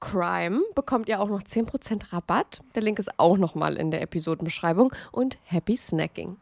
[0.00, 2.60] CRIME bekommt ihr auch noch 10% Rabatt.
[2.74, 4.92] Der Link ist auch nochmal in der Episodenbeschreibung.
[5.12, 6.36] Und happy snacking.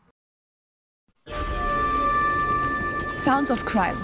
[3.15, 3.97] Sounds of Crime.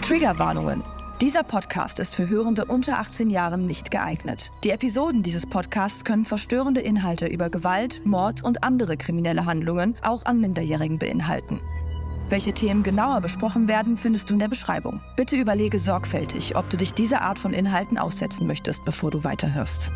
[0.00, 0.82] Triggerwarnungen.
[1.20, 4.50] Dieser Podcast ist für Hörende unter 18 Jahren nicht geeignet.
[4.64, 10.24] Die Episoden dieses Podcasts können verstörende Inhalte über Gewalt, Mord und andere kriminelle Handlungen auch
[10.24, 11.60] an Minderjährigen beinhalten.
[12.30, 15.02] Welche Themen genauer besprochen werden, findest du in der Beschreibung.
[15.14, 19.92] Bitte überlege sorgfältig, ob du dich dieser Art von Inhalten aussetzen möchtest, bevor du weiterhörst.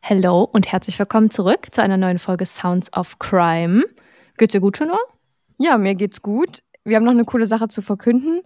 [0.00, 3.84] Hello und herzlich willkommen zurück zu einer neuen Folge Sounds of Crime.
[4.38, 5.00] Geht's dir gut, Chanor?
[5.58, 6.62] Ja, mir geht's gut.
[6.84, 8.42] Wir haben noch eine coole Sache zu verkünden.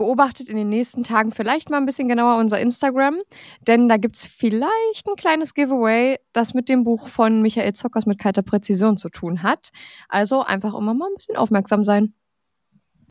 [0.00, 3.18] Beobachtet in den nächsten Tagen vielleicht mal ein bisschen genauer unser Instagram,
[3.66, 8.18] denn da gibt's vielleicht ein kleines Giveaway, das mit dem Buch von Michael Zockers mit
[8.18, 9.68] kalter Präzision zu tun hat.
[10.08, 12.14] Also einfach immer mal ein bisschen aufmerksam sein.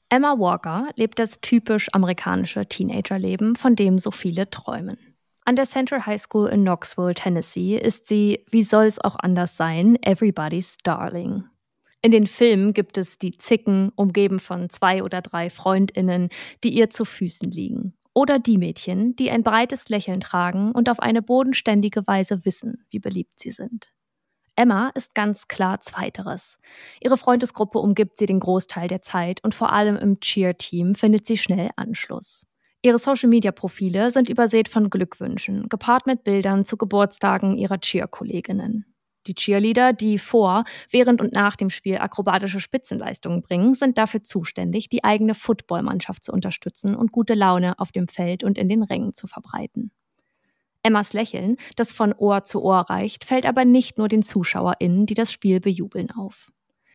[0.09, 4.97] Emma Walker lebt das typisch amerikanische Teenagerleben, von dem so viele träumen.
[5.45, 9.55] An der Central High School in Knoxville, Tennessee, ist sie, wie soll es auch anders
[9.55, 11.43] sein, everybody's darling.
[12.01, 16.29] In den Filmen gibt es die Zicken, umgeben von zwei oder drei Freundinnen,
[16.63, 17.93] die ihr zu Füßen liegen.
[18.13, 22.99] Oder die Mädchen, die ein breites Lächeln tragen und auf eine bodenständige Weise wissen, wie
[22.99, 23.91] beliebt sie sind.
[24.55, 26.57] Emma ist ganz klar Zweiteres.
[27.01, 31.37] Ihre Freundesgruppe umgibt sie den Großteil der Zeit und vor allem im Cheer-Team findet sie
[31.37, 32.45] schnell Anschluss.
[32.81, 38.85] Ihre Social-Media-Profile sind übersät von Glückwünschen, gepaart mit Bildern zu Geburtstagen ihrer Cheer-Kolleginnen.
[39.29, 44.89] Die Cheerleader, die vor, während und nach dem Spiel akrobatische Spitzenleistungen bringen, sind dafür zuständig,
[44.89, 49.13] die eigene Footballmannschaft zu unterstützen und gute Laune auf dem Feld und in den Rängen
[49.13, 49.91] zu verbreiten.
[50.81, 55.13] Emmas Lächeln, das von Ohr zu Ohr reicht, fällt aber nicht nur den ZuschauerInnen, die
[55.13, 56.47] das Spiel bejubeln, auf.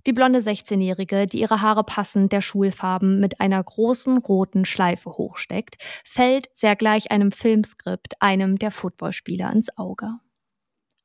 [0.04, 5.76] Die blonde 16-Jährige, die ihre Haare passend der Schulfarben mit einer großen roten Schleife hochsteckt,
[6.04, 10.18] fällt sehr gleich einem Filmskript einem der Footballspieler ins Auge.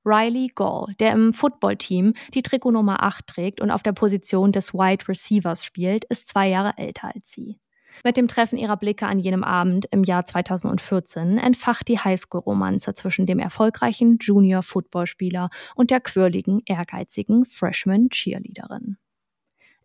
[0.05, 5.07] Riley Gall, der im Footballteam die Trikotnummer 8 trägt und auf der Position des Wide
[5.07, 7.59] Receivers spielt, ist zwei Jahre älter als sie.
[8.03, 13.25] Mit dem Treffen ihrer Blicke an jenem Abend im Jahr 2014 entfacht die Highschool-Romanze zwischen
[13.25, 18.97] dem erfolgreichen Junior-Footballspieler und der quirligen, ehrgeizigen Freshman-Cheerleaderin.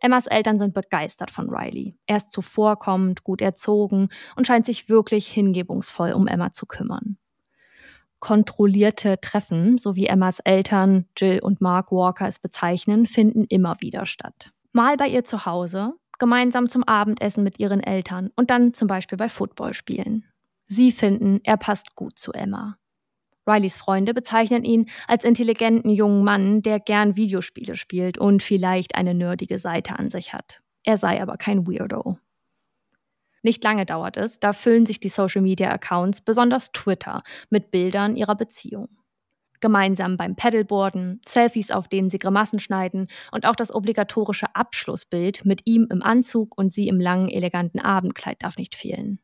[0.01, 1.97] Emmas Eltern sind begeistert von Riley.
[2.07, 7.17] Er ist zuvorkommend, gut erzogen und scheint sich wirklich hingebungsvoll um Emma zu kümmern.
[8.21, 14.07] Kontrollierte Treffen, so wie Emmas Eltern Jill und Mark Walker es bezeichnen, finden immer wieder
[14.07, 14.53] statt.
[14.73, 19.19] Mal bei ihr zu Hause, gemeinsam zum Abendessen mit ihren Eltern und dann zum Beispiel
[19.19, 20.25] bei Footballspielen.
[20.67, 22.77] Sie finden, er passt gut zu Emma.
[23.47, 29.15] Rileys Freunde bezeichnen ihn als intelligenten jungen Mann, der gern Videospiele spielt und vielleicht eine
[29.15, 30.61] nerdige Seite an sich hat.
[30.83, 32.19] Er sei aber kein Weirdo.
[33.45, 38.89] Nicht lange dauert es, da füllen sich die Social-Media-Accounts, besonders Twitter, mit Bildern ihrer Beziehung
[39.61, 45.63] gemeinsam beim Paddleboarden, Selfies, auf denen sie Grimassen schneiden und auch das obligatorische Abschlussbild mit
[45.65, 49.21] ihm im Anzug und sie im langen, eleganten Abendkleid darf nicht fehlen.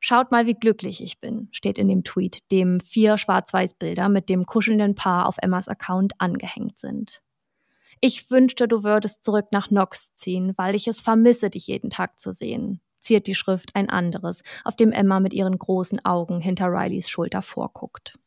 [0.00, 4.46] Schaut mal, wie glücklich ich bin, steht in dem Tweet, dem vier Schwarz-Weiß-Bilder mit dem
[4.46, 7.22] kuschelnden Paar auf Emmas Account angehängt sind.
[8.00, 12.18] Ich wünschte, du würdest zurück nach Nox ziehen, weil ich es vermisse, dich jeden Tag
[12.18, 16.66] zu sehen, ziert die Schrift ein anderes, auf dem Emma mit ihren großen Augen hinter
[16.66, 18.18] Rileys Schulter vorguckt.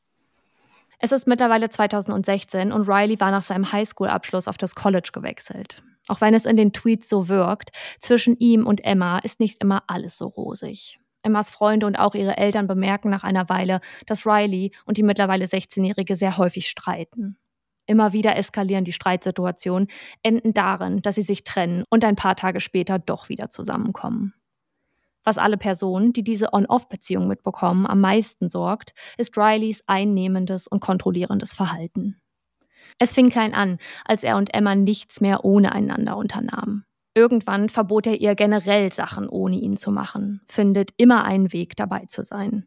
[1.02, 5.82] Es ist mittlerweile 2016 und Riley war nach seinem Highschool-Abschluss auf das College gewechselt.
[6.10, 9.84] Auch wenn es in den Tweets so wirkt, zwischen ihm und Emma ist nicht immer
[9.88, 11.00] alles so rosig.
[11.22, 15.46] Emmas Freunde und auch ihre Eltern bemerken nach einer Weile, dass Riley und die mittlerweile
[15.46, 17.38] 16-Jährige sehr häufig streiten.
[17.86, 19.88] Immer wieder eskalieren die Streitsituationen,
[20.22, 24.34] enden darin, dass sie sich trennen und ein paar Tage später doch wieder zusammenkommen.
[25.30, 31.54] Was alle Personen, die diese On-Off-Beziehung mitbekommen, am meisten sorgt, ist Rileys einnehmendes und kontrollierendes
[31.54, 32.20] Verhalten.
[32.98, 36.84] Es fing klein an, als er und Emma nichts mehr ohne einander unternahmen.
[37.14, 42.08] Irgendwann verbot er ihr generell Sachen ohne ihn zu machen, findet immer einen Weg dabei
[42.08, 42.66] zu sein.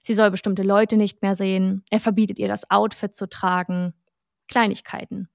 [0.00, 3.92] Sie soll bestimmte Leute nicht mehr sehen, er verbietet ihr das Outfit zu tragen.
[4.48, 5.28] Kleinigkeiten,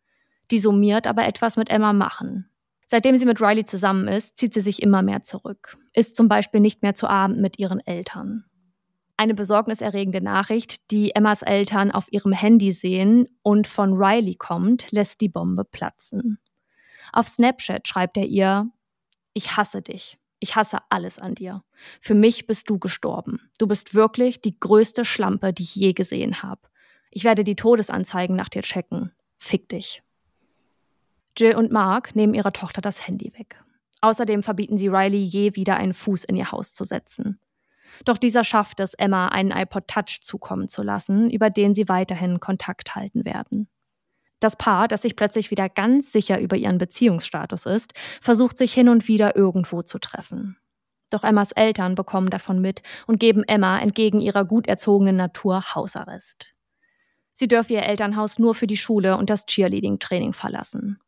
[0.49, 2.49] die summiert aber etwas mit Emma machen,
[2.87, 6.61] Seitdem sie mit Riley zusammen ist, zieht sie sich immer mehr zurück, ist zum Beispiel
[6.61, 8.45] nicht mehr zu Abend mit ihren Eltern.
[9.17, 15.21] Eine besorgniserregende Nachricht, die Emmas Eltern auf ihrem Handy sehen und von Riley kommt, lässt
[15.21, 16.39] die Bombe platzen.
[17.11, 18.69] Auf Snapchat schreibt er ihr,
[19.33, 20.17] ich hasse dich.
[20.39, 21.63] Ich hasse alles an dir.
[21.99, 23.49] Für mich bist du gestorben.
[23.57, 26.61] Du bist wirklich die größte Schlampe, die ich je gesehen habe.
[27.09, 29.11] Ich werde die Todesanzeigen nach dir checken.
[29.39, 30.03] Fick dich.
[31.37, 33.61] Jill und Mark nehmen ihrer Tochter das Handy weg.
[34.01, 37.39] Außerdem verbieten sie Riley je wieder einen Fuß in ihr Haus zu setzen.
[38.05, 42.39] Doch dieser schafft es, Emma einen iPod Touch zukommen zu lassen, über den sie weiterhin
[42.39, 43.69] Kontakt halten werden.
[44.39, 48.87] Das Paar, das sich plötzlich wieder ganz sicher über ihren Beziehungsstatus ist, versucht sich hin
[48.87, 50.57] und wieder irgendwo zu treffen.
[51.09, 56.53] Doch Emmas Eltern bekommen davon mit und geben Emma entgegen ihrer gut erzogenen Natur Hausarrest.
[57.33, 60.99] Sie dürfe ihr Elternhaus nur für die Schule und das Cheerleading-Training verlassen.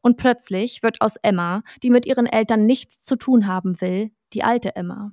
[0.00, 4.44] Und plötzlich wird aus Emma, die mit ihren Eltern nichts zu tun haben will, die
[4.44, 5.12] alte Emma.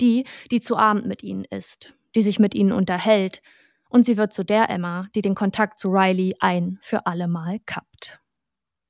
[0.00, 3.42] Die, die zu Abend mit ihnen ist, die sich mit ihnen unterhält.
[3.88, 8.20] Und sie wird zu der Emma, die den Kontakt zu Riley ein für allemal kappt.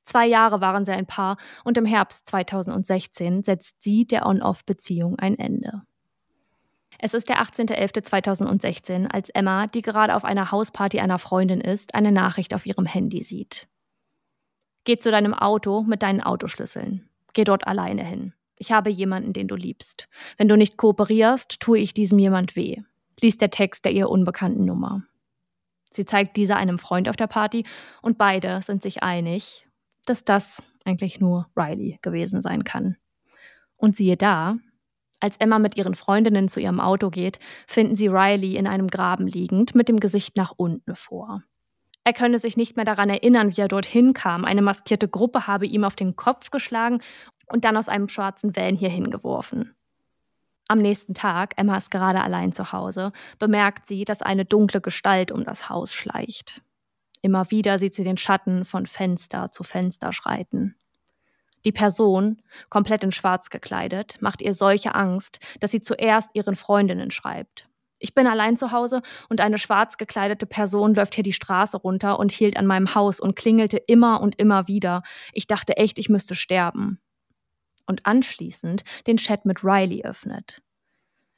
[0.04, 5.38] Zwei Jahre waren sie ein Paar und im Herbst 2016 setzt sie der On-Off-Beziehung ein
[5.38, 5.83] Ende.
[6.99, 12.11] Es ist der 18.11.2016, als Emma, die gerade auf einer Hausparty einer Freundin ist, eine
[12.11, 13.68] Nachricht auf ihrem Handy sieht.
[14.85, 17.08] Geh zu deinem Auto mit deinen Autoschlüsseln.
[17.35, 18.32] Geh dort alleine hin.
[18.58, 20.08] Ich habe jemanden, den du liebst.
[20.37, 22.78] Wenn du nicht kooperierst, tue ich diesem jemand weh.
[23.20, 25.02] Lies der Text der ihr unbekannten Nummer.
[25.90, 27.64] Sie zeigt diese einem Freund auf der Party
[28.02, 29.66] und beide sind sich einig,
[30.06, 32.97] dass das eigentlich nur Riley gewesen sein kann.
[33.76, 34.56] Und siehe da,
[35.20, 39.26] als Emma mit ihren Freundinnen zu ihrem Auto geht, finden sie Riley in einem Graben
[39.26, 41.42] liegend mit dem Gesicht nach unten vor.
[42.08, 44.46] Er könne sich nicht mehr daran erinnern, wie er dorthin kam.
[44.46, 47.02] Eine maskierte Gruppe habe ihm auf den Kopf geschlagen
[47.48, 49.74] und dann aus einem schwarzen Van hierhin geworfen.
[50.68, 55.30] Am nächsten Tag, Emma ist gerade allein zu Hause, bemerkt sie, dass eine dunkle Gestalt
[55.30, 56.62] um das Haus schleicht.
[57.20, 60.76] Immer wieder sieht sie den Schatten von Fenster zu Fenster schreiten.
[61.66, 67.10] Die Person, komplett in Schwarz gekleidet, macht ihr solche Angst, dass sie zuerst ihren Freundinnen
[67.10, 67.67] schreibt.
[67.98, 72.18] Ich bin allein zu Hause und eine schwarz gekleidete Person läuft hier die Straße runter
[72.18, 75.02] und hielt an meinem Haus und klingelte immer und immer wieder.
[75.32, 77.00] Ich dachte echt, ich müsste sterben.
[77.86, 80.62] Und anschließend den Chat mit Riley öffnet.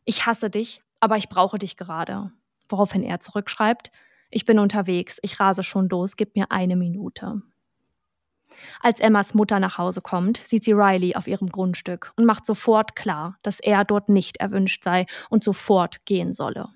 [0.04, 2.32] Ich hasse dich, aber ich brauche dich gerade.
[2.68, 3.90] Woraufhin er zurückschreibt,
[4.30, 7.42] ich bin unterwegs, ich rase schon los, gib mir eine Minute.
[8.80, 12.96] Als Emmas Mutter nach Hause kommt, sieht sie Riley auf ihrem Grundstück und macht sofort
[12.96, 16.68] klar, dass er dort nicht erwünscht sei und sofort gehen solle.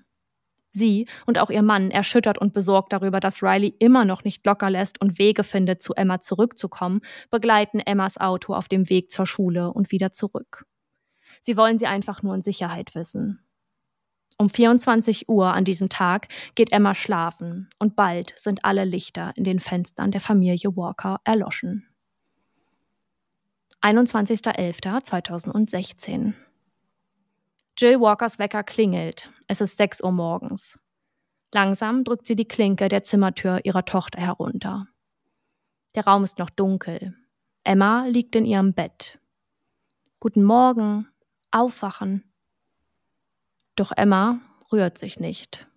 [0.71, 4.69] Sie und auch ihr Mann, erschüttert und besorgt darüber, dass Riley immer noch nicht locker
[4.69, 6.99] lässt und Wege findet, zu Emma zurückzukommen,
[7.31, 10.65] begleiten Emmas Auto auf dem Weg zur Schule und wieder zurück.
[11.41, 13.44] Sie wollen sie einfach nur in Sicherheit wissen.
[14.37, 19.45] Um 24 Uhr an diesem Tag geht Emma schlafen und bald sind alle Lichter in
[19.45, 21.87] den Fenstern der Familie Walker erloschen.
[23.81, 26.33] 21.11.2016
[27.77, 29.29] Jill Walkers Wecker klingelt.
[29.47, 30.77] Es ist 6 Uhr morgens.
[31.53, 34.87] Langsam drückt sie die Klinke der Zimmertür ihrer Tochter herunter.
[35.93, 37.15] Der Raum ist noch dunkel.
[37.63, 39.19] Emma liegt in ihrem Bett.
[40.19, 41.07] Guten Morgen,
[41.51, 42.34] aufwachen.
[43.75, 44.39] Doch Emma
[44.71, 45.67] rührt sich nicht.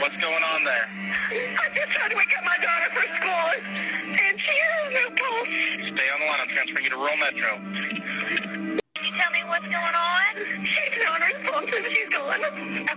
[0.00, 0.88] What's going on there?
[1.30, 3.50] I'm just trying to wake up my daughter for school,
[4.18, 5.48] and she has no pulse.
[5.78, 6.40] Stay on the line.
[6.42, 7.58] I'm transferring you to Rural Metro.
[8.94, 10.66] Can you tell me what's going on?
[10.66, 10.86] She's
[11.46, 12.42] pulse and she's gone.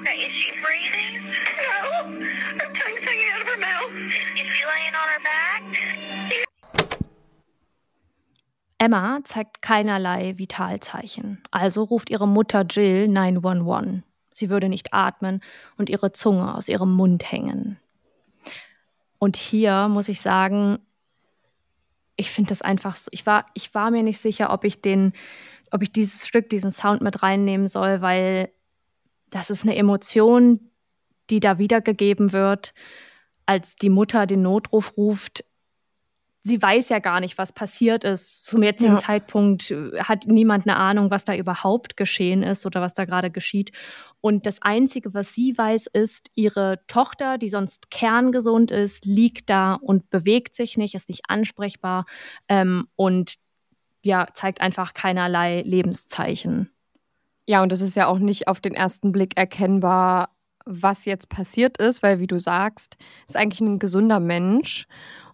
[0.02, 1.30] Okay, is she breathing?
[1.62, 2.10] No,
[2.58, 3.92] her tongue's hanging out of her mouth.
[4.34, 5.39] Is she laying on her back?
[8.80, 14.04] Emma zeigt keinerlei Vitalzeichen, also ruft ihre Mutter Jill 911.
[14.32, 15.42] Sie würde nicht atmen
[15.78, 17.78] und ihre Zunge aus ihrem Mund hängen.
[19.20, 20.80] Und hier muss ich sagen,
[22.16, 25.12] ich finde das einfach so, ich war, ich war mir nicht sicher, ob ich den,
[25.72, 28.50] ob ich dieses Stück, diesen Sound mit reinnehmen soll, weil
[29.30, 30.72] das ist eine Emotion,
[31.30, 32.74] die da wiedergegeben wird,
[33.46, 35.44] als die Mutter den Notruf ruft,
[36.50, 38.46] sie weiß ja gar nicht, was passiert ist.
[38.46, 39.00] Zum jetzigen ja.
[39.00, 43.32] Zeitpunkt äh, hat niemand eine Ahnung, was da überhaupt geschehen ist oder was da gerade
[43.32, 43.72] geschieht.
[44.20, 49.76] Und das Einzige, was sie weiß, ist, ihre Tochter, die sonst kerngesund ist, liegt da
[49.76, 52.06] und bewegt sich nicht, ist nicht ansprechbar
[52.50, 53.36] ähm, und
[54.04, 56.70] ja, zeigt einfach keinerlei Lebenszeichen.
[57.48, 60.30] Ja, und es ist ja auch nicht auf den ersten Blick erkennbar,
[60.66, 64.86] was jetzt passiert ist, weil, wie du sagst, ist eigentlich ein gesunder Mensch.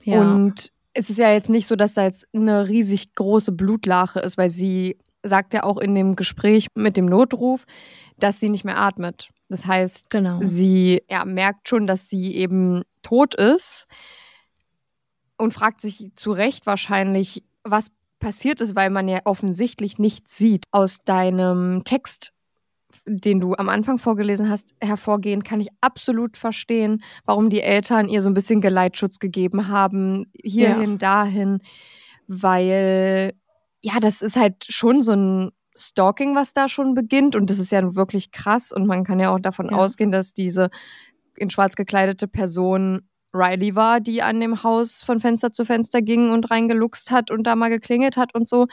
[0.04, 0.22] Ja.
[0.22, 4.38] Und es ist ja jetzt nicht so, dass da jetzt eine riesig große Blutlache ist,
[4.38, 7.66] weil sie sagt ja auch in dem Gespräch mit dem Notruf,
[8.18, 9.30] dass sie nicht mehr atmet.
[9.50, 10.40] Das heißt, genau.
[10.42, 13.88] sie ja, merkt schon, dass sie eben tot ist
[15.38, 17.88] und fragt sich zu Recht wahrscheinlich, was
[18.20, 20.64] passiert ist, weil man ja offensichtlich nichts sieht.
[20.72, 22.32] Aus deinem Text
[23.06, 28.22] den du am Anfang vorgelesen hast, hervorgehen, kann ich absolut verstehen, warum die Eltern ihr
[28.22, 30.98] so ein bisschen Geleitschutz gegeben haben, hierhin, ja.
[30.98, 31.60] dahin,
[32.28, 33.34] weil
[33.82, 37.72] ja, das ist halt schon so ein Stalking, was da schon beginnt und das ist
[37.72, 39.78] ja wirklich krass und man kann ja auch davon ja.
[39.78, 40.70] ausgehen, dass diese
[41.36, 43.02] in schwarz gekleidete Person
[43.34, 47.44] Riley war, die an dem Haus von Fenster zu Fenster ging und reingeluchst hat und
[47.44, 48.68] da mal geklingelt hat und so.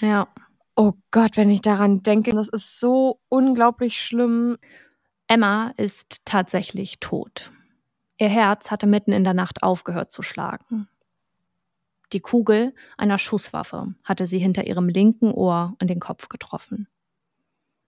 [0.00, 0.26] Ja.
[0.82, 4.56] Oh Gott, wenn ich daran denke, das ist so unglaublich schlimm.
[5.26, 7.52] Emma ist tatsächlich tot.
[8.16, 10.88] Ihr Herz hatte mitten in der Nacht aufgehört zu schlagen.
[12.14, 16.88] Die Kugel einer Schusswaffe hatte sie hinter ihrem linken Ohr in den Kopf getroffen.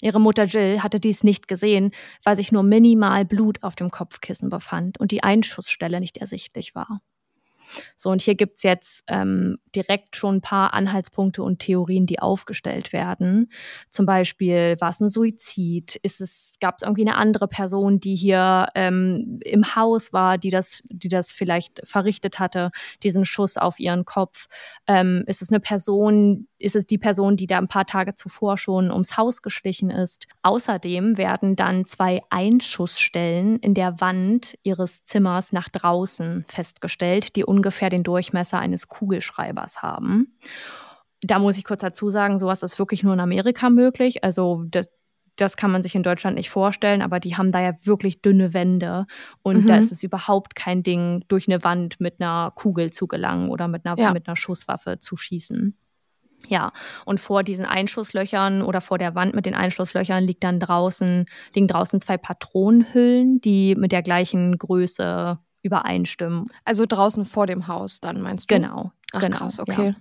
[0.03, 1.93] Ihre Mutter Jill hatte dies nicht gesehen,
[2.25, 7.01] weil sich nur minimal Blut auf dem Kopfkissen befand und die Einschussstelle nicht ersichtlich war.
[7.97, 12.19] So, und hier gibt es jetzt ähm, direkt schon ein paar Anhaltspunkte und Theorien, die
[12.21, 13.51] aufgestellt werden.
[13.91, 15.97] Zum Beispiel, war es ein Suizid?
[15.97, 20.51] Ist es, gab es irgendwie eine andere Person, die hier ähm, im Haus war, die
[20.51, 22.71] das, die das vielleicht verrichtet hatte,
[23.03, 24.47] diesen Schuss auf ihren Kopf?
[24.87, 28.59] Ähm, ist es eine Person, ist es die Person, die da ein paar Tage zuvor
[28.59, 30.27] schon ums Haus geschlichen ist?
[30.43, 37.91] Außerdem werden dann zwei Einschussstellen in der Wand ihres Zimmers nach draußen festgestellt, die ungefähr
[37.91, 40.35] den Durchmesser eines Kugelschreibers haben.
[41.21, 44.25] Da muss ich kurz dazu sagen, sowas ist wirklich nur in Amerika möglich.
[44.25, 44.89] Also das,
[45.37, 48.55] das kann man sich in Deutschland nicht vorstellen, aber die haben da ja wirklich dünne
[48.55, 49.07] Wände
[49.43, 49.67] und mhm.
[49.69, 53.69] da ist es überhaupt kein Ding, durch eine Wand mit einer Kugel zu gelangen oder
[53.69, 54.13] mit einer, ja.
[54.13, 55.77] mit einer Schusswaffe zu schießen.
[56.49, 56.73] Ja,
[57.05, 61.69] und vor diesen Einschusslöchern oder vor der Wand mit den Einschusslöchern liegt dann draußen, liegen
[61.69, 66.47] draußen zwei Patronenhüllen, die mit der gleichen Größe übereinstimmen.
[66.65, 68.55] Also draußen vor dem Haus dann, meinst du?
[68.57, 68.93] Genau.
[69.13, 69.89] Ach, genau, krass, okay.
[69.91, 69.95] Ja.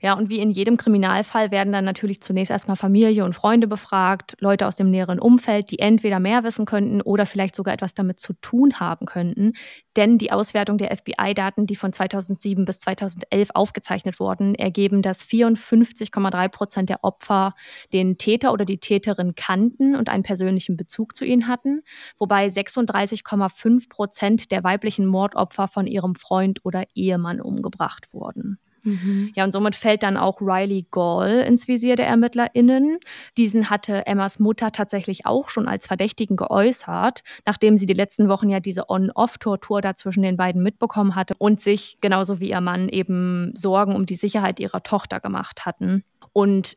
[0.00, 4.36] Ja, und wie in jedem Kriminalfall werden dann natürlich zunächst erstmal Familie und Freunde befragt,
[4.40, 8.20] Leute aus dem näheren Umfeld, die entweder mehr wissen könnten oder vielleicht sogar etwas damit
[8.20, 9.52] zu tun haben könnten.
[9.96, 16.48] Denn die Auswertung der FBI-Daten, die von 2007 bis 2011 aufgezeichnet wurden, ergeben, dass 54,3
[16.48, 17.54] Prozent der Opfer
[17.92, 21.82] den Täter oder die Täterin kannten und einen persönlichen Bezug zu ihnen hatten,
[22.18, 28.58] wobei 36,5 Prozent der weiblichen Mordopfer von ihrem Freund oder Ehemann umgebracht wurden.
[28.84, 29.32] Mhm.
[29.34, 32.98] Ja, und somit fällt dann auch Riley Gall ins Visier der ErmittlerInnen.
[33.36, 38.48] Diesen hatte Emmas Mutter tatsächlich auch schon als Verdächtigen geäußert, nachdem sie die letzten Wochen
[38.50, 42.88] ja diese On-Off-Tortur da zwischen den beiden mitbekommen hatte und sich genauso wie ihr Mann
[42.88, 46.04] eben Sorgen um die Sicherheit ihrer Tochter gemacht hatten.
[46.32, 46.76] Und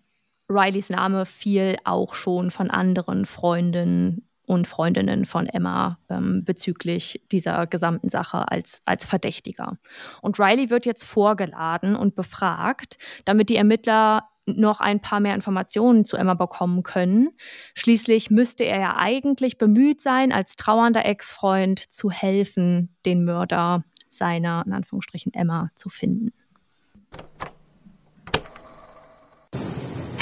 [0.50, 7.68] Rileys Name fiel auch schon von anderen Freundinnen und Freundinnen von Emma ähm, bezüglich dieser
[7.68, 9.78] gesamten Sache als, als Verdächtiger.
[10.22, 16.06] Und Riley wird jetzt vorgeladen und befragt, damit die Ermittler noch ein paar mehr Informationen
[16.06, 17.32] zu Emma bekommen können.
[17.76, 24.64] Schließlich müsste er ja eigentlich bemüht sein, als trauernder Ex-Freund zu helfen, den Mörder seiner,
[24.66, 26.32] in Anführungsstrichen, Emma zu finden.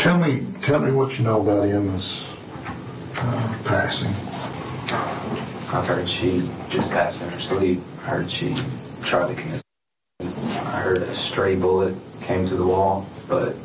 [0.01, 2.35] Tell me, tell me what you know about
[3.15, 4.13] passing.
[5.74, 7.79] I've heard she just passed in her sleep.
[8.01, 8.55] I heard she
[9.10, 9.62] tried to commit.
[10.19, 11.95] I heard a stray bullet
[12.27, 13.55] came to the wall, but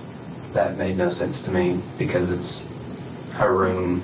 [0.53, 2.59] that made no sense to me because it's
[3.37, 4.03] her room.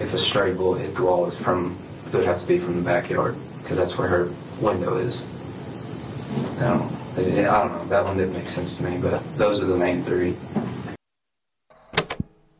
[0.00, 1.76] If a stray bullet hit the wall, it's from
[2.06, 4.24] it would have to be from the backyard because that's where her
[4.60, 5.14] window is.
[6.60, 7.86] I don't, I don't know.
[7.88, 10.36] That one didn't make sense to me, but those are the main three.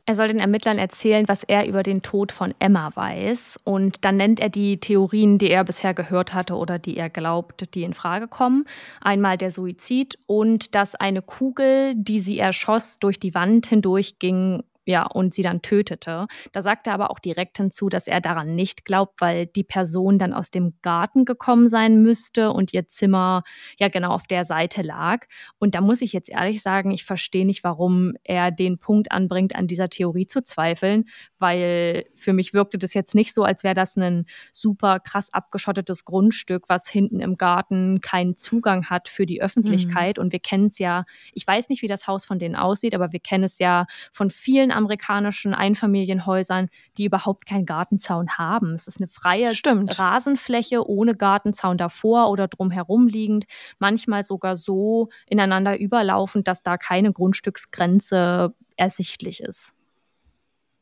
[0.07, 3.59] Er soll den Ermittlern erzählen, was er über den Tod von Emma weiß.
[3.65, 7.75] Und dann nennt er die Theorien, die er bisher gehört hatte oder die er glaubt,
[7.75, 8.67] die in Frage kommen.
[9.01, 14.63] Einmal der Suizid und dass eine Kugel, die sie erschoss, durch die Wand hindurch ging
[14.87, 16.27] ja, und sie dann tötete.
[16.53, 20.19] Da sagt er aber auch direkt hinzu, dass er daran nicht glaubt, weil die Person
[20.19, 23.43] dann aus dem Garten gekommen sein müsste und ihr Zimmer
[23.79, 25.27] ja genau auf der Seite lag.
[25.59, 29.57] Und da muss ich jetzt ehrlich sagen, ich verstehe nicht, warum er den Punkt anbringt,
[29.57, 31.05] an dieser Theorie zu zweifeln,
[31.39, 36.05] weil für mich wirkte das jetzt nicht so, als wäre das ein super krass abgeschottetes
[36.05, 40.19] Grundstück, was hinten im Garten keinen Zugang hat für die Öffentlichkeit.
[40.19, 40.25] Mhm.
[40.25, 43.13] Und wir kennen es ja, ich weiß nicht, wie das Haus von denen aussieht, aber
[43.13, 48.75] wir kennen es ja von vielen amerikanischen Einfamilienhäusern, die überhaupt keinen Gartenzaun haben.
[48.75, 49.99] Es ist eine freie Stimmt.
[49.99, 53.47] Rasenfläche ohne Gartenzaun davor oder drumherum liegend,
[53.79, 59.75] manchmal sogar so ineinander überlaufend, dass da keine Grundstücksgrenze ersichtlich ist.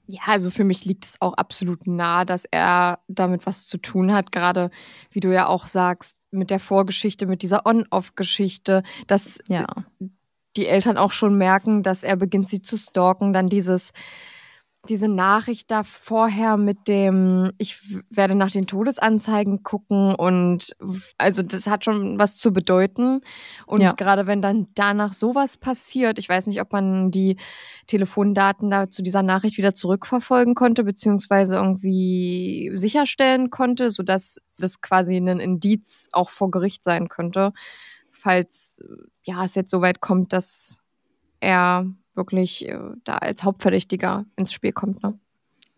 [0.08, 4.12] Ja, also für mich liegt es auch absolut nahe, dass er damit was zu tun
[4.12, 4.70] hat, gerade
[5.10, 9.64] wie du ja auch sagst, mit der Vorgeschichte, mit dieser On-Off-Geschichte, dass ja
[10.56, 13.32] die Eltern auch schon merken, dass er beginnt, sie zu stalken.
[13.32, 13.92] Dann dieses,
[14.88, 17.78] diese Nachricht da vorher mit dem, ich
[18.10, 20.74] werde nach den Todesanzeigen gucken und
[21.18, 23.20] also das hat schon was zu bedeuten.
[23.66, 23.92] Und ja.
[23.92, 27.36] gerade wenn dann danach sowas passiert, ich weiß nicht, ob man die
[27.86, 35.16] Telefondaten da zu dieser Nachricht wieder zurückverfolgen konnte, beziehungsweise irgendwie sicherstellen konnte, sodass das quasi
[35.16, 37.52] ein Indiz auch vor Gericht sein könnte
[38.22, 38.80] falls
[39.24, 40.80] ja, es jetzt so weit kommt, dass
[41.40, 45.02] er wirklich äh, da als Hauptverdächtiger ins Spiel kommt.
[45.02, 45.18] Ne?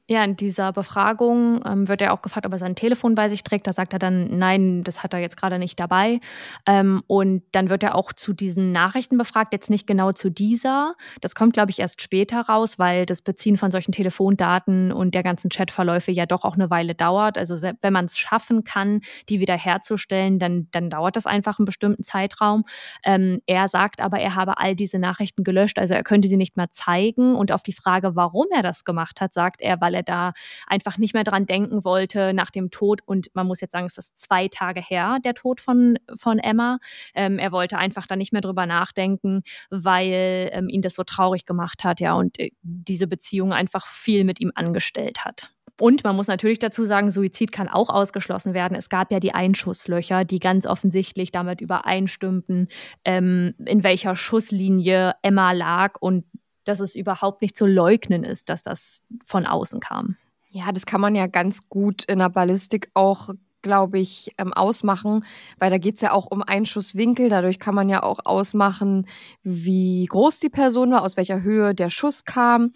[0.07, 3.43] Ja, in dieser Befragung ähm, wird er auch gefragt, ob er sein Telefon bei sich
[3.43, 3.67] trägt.
[3.67, 6.21] Da sagt er dann, nein, das hat er jetzt gerade nicht dabei.
[6.67, 10.95] Ähm, und dann wird er auch zu diesen Nachrichten befragt, jetzt nicht genau zu dieser.
[11.23, 15.23] Das kommt, glaube ich, erst später raus, weil das Beziehen von solchen Telefondaten und der
[15.23, 17.39] ganzen Chatverläufe ja doch auch eine Weile dauert.
[17.39, 22.05] Also wenn man es schaffen kann, die wiederherzustellen, dann, dann dauert das einfach einen bestimmten
[22.05, 22.65] Zeitraum.
[23.05, 26.59] Ähm, er sagt aber, er habe all diese Nachrichten gelöscht, also er könnte sie nicht
[26.59, 27.37] mehr zeigen.
[27.37, 30.33] Und auf die Frage, warum er das gemacht hat, sagt er, weil weil er da
[30.67, 33.01] einfach nicht mehr dran denken wollte nach dem Tod.
[33.07, 36.79] Und man muss jetzt sagen, es ist zwei Tage her, der Tod von, von Emma.
[37.15, 41.47] Ähm, er wollte einfach da nicht mehr drüber nachdenken, weil ähm, ihn das so traurig
[41.47, 45.51] gemacht hat, ja, und äh, diese Beziehung einfach viel mit ihm angestellt hat.
[45.81, 48.77] Und man muss natürlich dazu sagen, Suizid kann auch ausgeschlossen werden.
[48.77, 52.69] Es gab ja die Einschusslöcher, die ganz offensichtlich damit übereinstimmten,
[53.05, 55.97] ähm, in welcher Schusslinie Emma lag.
[56.01, 56.27] Und
[56.65, 60.17] dass es überhaupt nicht zu leugnen ist, dass das von außen kam.
[60.49, 63.31] Ja, das kann man ja ganz gut in der Ballistik auch,
[63.63, 65.25] glaube ich, ähm, ausmachen,
[65.59, 67.29] weil da geht es ja auch um Einschusswinkel.
[67.29, 69.07] Dadurch kann man ja auch ausmachen,
[69.43, 72.73] wie groß die Person war, aus welcher Höhe der Schuss kam.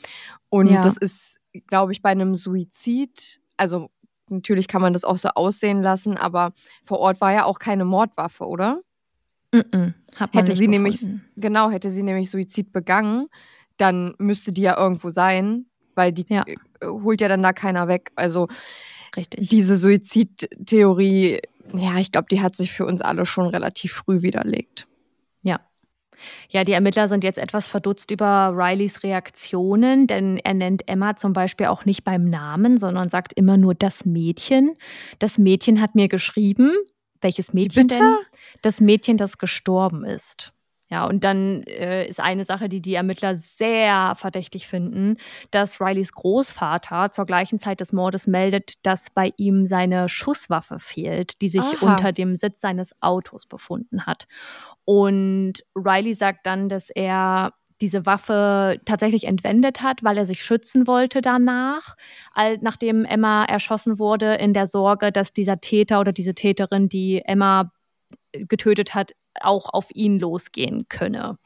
[0.48, 0.81] Und Ja.
[0.81, 3.90] das ist, glaube ich, bei einem Suizid, also
[4.29, 6.53] natürlich kann man das auch so aussehen lassen, aber
[6.85, 8.81] vor Ort war ja auch keine Mordwaffe, oder?
[9.55, 11.24] Hat man Hätte nicht sie nämlich, gefunden.
[11.37, 13.29] genau, hätte sie nämlich Suizid begangen,
[13.79, 16.45] dann müsste die ja irgendwo sein, weil die Ja.
[16.47, 18.11] äh, holt ja dann da keiner weg.
[18.17, 18.49] Also
[19.17, 19.49] Richtig.
[19.49, 21.41] diese Suizidtheorie,
[21.75, 24.87] ja, ich glaube, die hat sich für uns alle schon relativ früh widerlegt.
[25.43, 25.61] Ja.
[26.51, 31.33] Ja, die Ermittler sind jetzt etwas verdutzt über Rileys Reaktionen, denn er nennt Emma zum
[31.33, 34.77] Beispiel auch nicht beim Namen, sondern sagt immer nur das Mädchen.
[35.21, 36.73] Das Mädchen hat mir geschrieben.
[37.21, 38.01] Welches Mädchen bitte?
[38.01, 38.17] denn?
[38.62, 40.53] Das Mädchen, das gestorben ist.
[40.90, 45.18] Ja, und dann äh, ist eine Sache, die die Ermittler sehr verdächtig finden,
[45.51, 51.42] dass Rileys Großvater zur gleichen Zeit des Mordes meldet, dass bei ihm seine Schusswaffe fehlt,
[51.42, 51.77] die sich Aha.
[51.94, 54.27] unter dem Sitz seines Autos befunden hat.
[54.85, 60.87] Und Riley sagt dann, dass er diese Waffe tatsächlich entwendet hat, weil er sich schützen
[60.87, 61.96] wollte danach,
[62.33, 67.22] all, nachdem Emma erschossen wurde, in der Sorge, dass dieser Täter oder diese Täterin, die
[67.24, 67.70] Emma
[68.33, 71.38] getötet hat, auch auf ihn losgehen könne.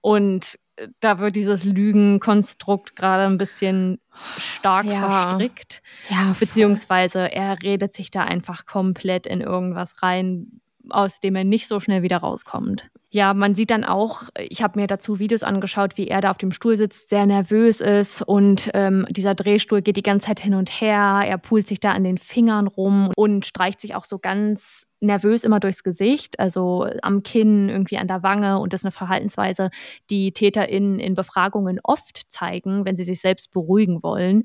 [0.00, 4.00] Und äh, da wird dieses Lügenkonstrukt gerade ein bisschen
[4.38, 5.28] stark Ja.
[5.30, 5.82] verstrickt.
[6.08, 11.68] Ja, Beziehungsweise er redet sich da einfach komplett in irgendwas rein, aus dem er nicht
[11.68, 12.88] so schnell wieder rauskommt.
[13.10, 16.36] Ja, man sieht dann auch, ich habe mir dazu Videos angeschaut, wie er da auf
[16.38, 20.54] dem Stuhl sitzt, sehr nervös ist und ähm, dieser Drehstuhl geht die ganze Zeit hin
[20.54, 21.22] und her.
[21.26, 25.44] Er pult sich da an den Fingern rum und streicht sich auch so ganz nervös
[25.44, 28.58] immer durchs Gesicht, also am Kinn, irgendwie an der Wange.
[28.58, 29.70] Und das ist eine Verhaltensweise,
[30.10, 34.44] die TäterInnen in Befragungen oft zeigen, wenn sie sich selbst beruhigen wollen.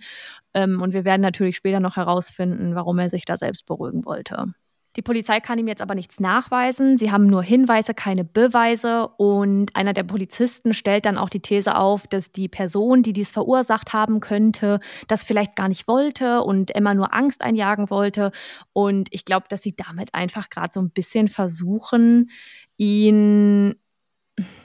[0.53, 4.53] Ähm, und wir werden natürlich später noch herausfinden, warum er sich da selbst beruhigen wollte.
[4.95, 6.97] Die Polizei kann ihm jetzt aber nichts nachweisen.
[6.99, 9.07] Sie haben nur Hinweise, keine Beweise.
[9.17, 13.31] Und einer der Polizisten stellt dann auch die These auf, dass die Person, die dies
[13.31, 18.31] verursacht haben könnte, das vielleicht gar nicht wollte und Emma nur Angst einjagen wollte.
[18.71, 22.29] Und ich glaube, dass sie damit einfach gerade so ein bisschen versuchen,
[22.77, 23.75] ihn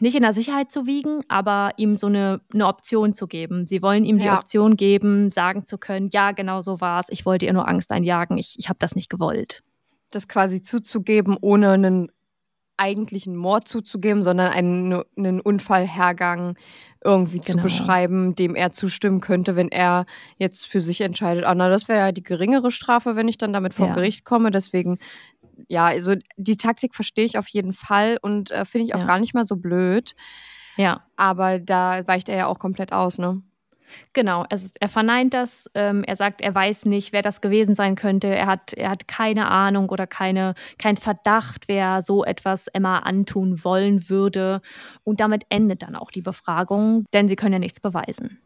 [0.00, 3.66] nicht in der Sicherheit zu wiegen, aber ihm so eine, eine Option zu geben.
[3.66, 4.38] Sie wollen ihm die Ja.
[4.38, 7.06] Option geben, sagen zu können, ja, genau so war es.
[7.10, 8.38] Ich wollte ihr nur Angst einjagen.
[8.38, 9.62] Ich, ich habe das nicht gewollt.
[10.10, 12.10] Das quasi zuzugeben, ohne einen
[12.76, 16.56] eigentlichen Mord zuzugeben, sondern einen, einen Unfallhergang
[17.04, 17.62] irgendwie zu Genau.
[17.64, 21.98] beschreiben, dem er zustimmen könnte, wenn er jetzt für sich entscheidet, ah, na, das wäre
[21.98, 23.94] ja die geringere Strafe, wenn ich dann damit vor Ja.
[23.94, 24.52] Gericht komme.
[24.52, 24.98] Deswegen,
[25.66, 29.06] ja, also die Taktik verstehe ich auf jeden Fall und äh, finde ich auch Ja.
[29.06, 30.14] gar nicht mal so blöd.
[30.76, 33.42] Ja, Aber da weicht er ja auch komplett aus, ne?
[34.12, 34.44] Genau.
[34.50, 35.70] Es er verneint das.
[35.74, 38.28] Ähm, er sagt, er weiß nicht, wer das gewesen sein könnte.
[38.28, 43.62] Er hat, er hat keine Ahnung oder keine, kein Verdacht, wer so etwas Emma antun
[43.64, 44.60] wollen würde.
[45.04, 48.40] Und damit endet dann auch die Befragung, denn sie können ja nichts beweisen.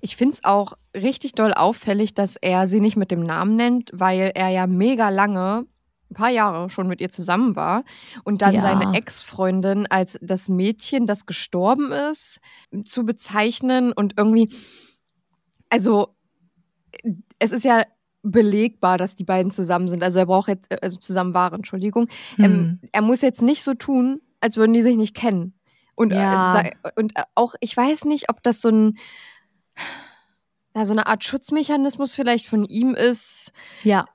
[0.00, 3.90] Ich finde es auch richtig doll auffällig, dass er sie nicht mit dem Namen nennt,
[3.92, 5.66] weil er ja mega lange,
[6.14, 7.84] ein paar Jahre schon mit ihr zusammen war
[8.24, 8.62] und dann Ja.
[8.62, 12.40] seine Ex-Freundin als das Mädchen, das gestorben ist,
[12.84, 14.48] zu bezeichnen und irgendwie,
[15.68, 16.14] also
[17.38, 17.82] es ist ja
[18.22, 20.02] belegbar, dass die beiden zusammen sind.
[20.02, 22.08] Also er braucht jetzt, also zusammen waren, Entschuldigung.
[22.36, 22.44] Hm.
[22.44, 25.54] Ähm, er muss jetzt nicht so tun, als würden die sich nicht kennen.
[25.94, 26.60] Und, Ja.
[26.60, 28.98] äh, und äh, auch, ich weiß nicht, ob das so ein,
[30.74, 34.06] ja, so eine Art Schutzmechanismus vielleicht von ihm ist, Ja,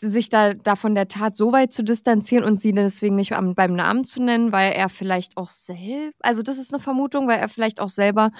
[0.00, 3.54] sich da, da von der Tat so weit zu distanzieren und sie deswegen nicht am,
[3.54, 7.38] beim Namen zu nennen, weil er vielleicht auch selbst, also das ist eine Vermutung, weil
[7.38, 8.30] er vielleicht auch selber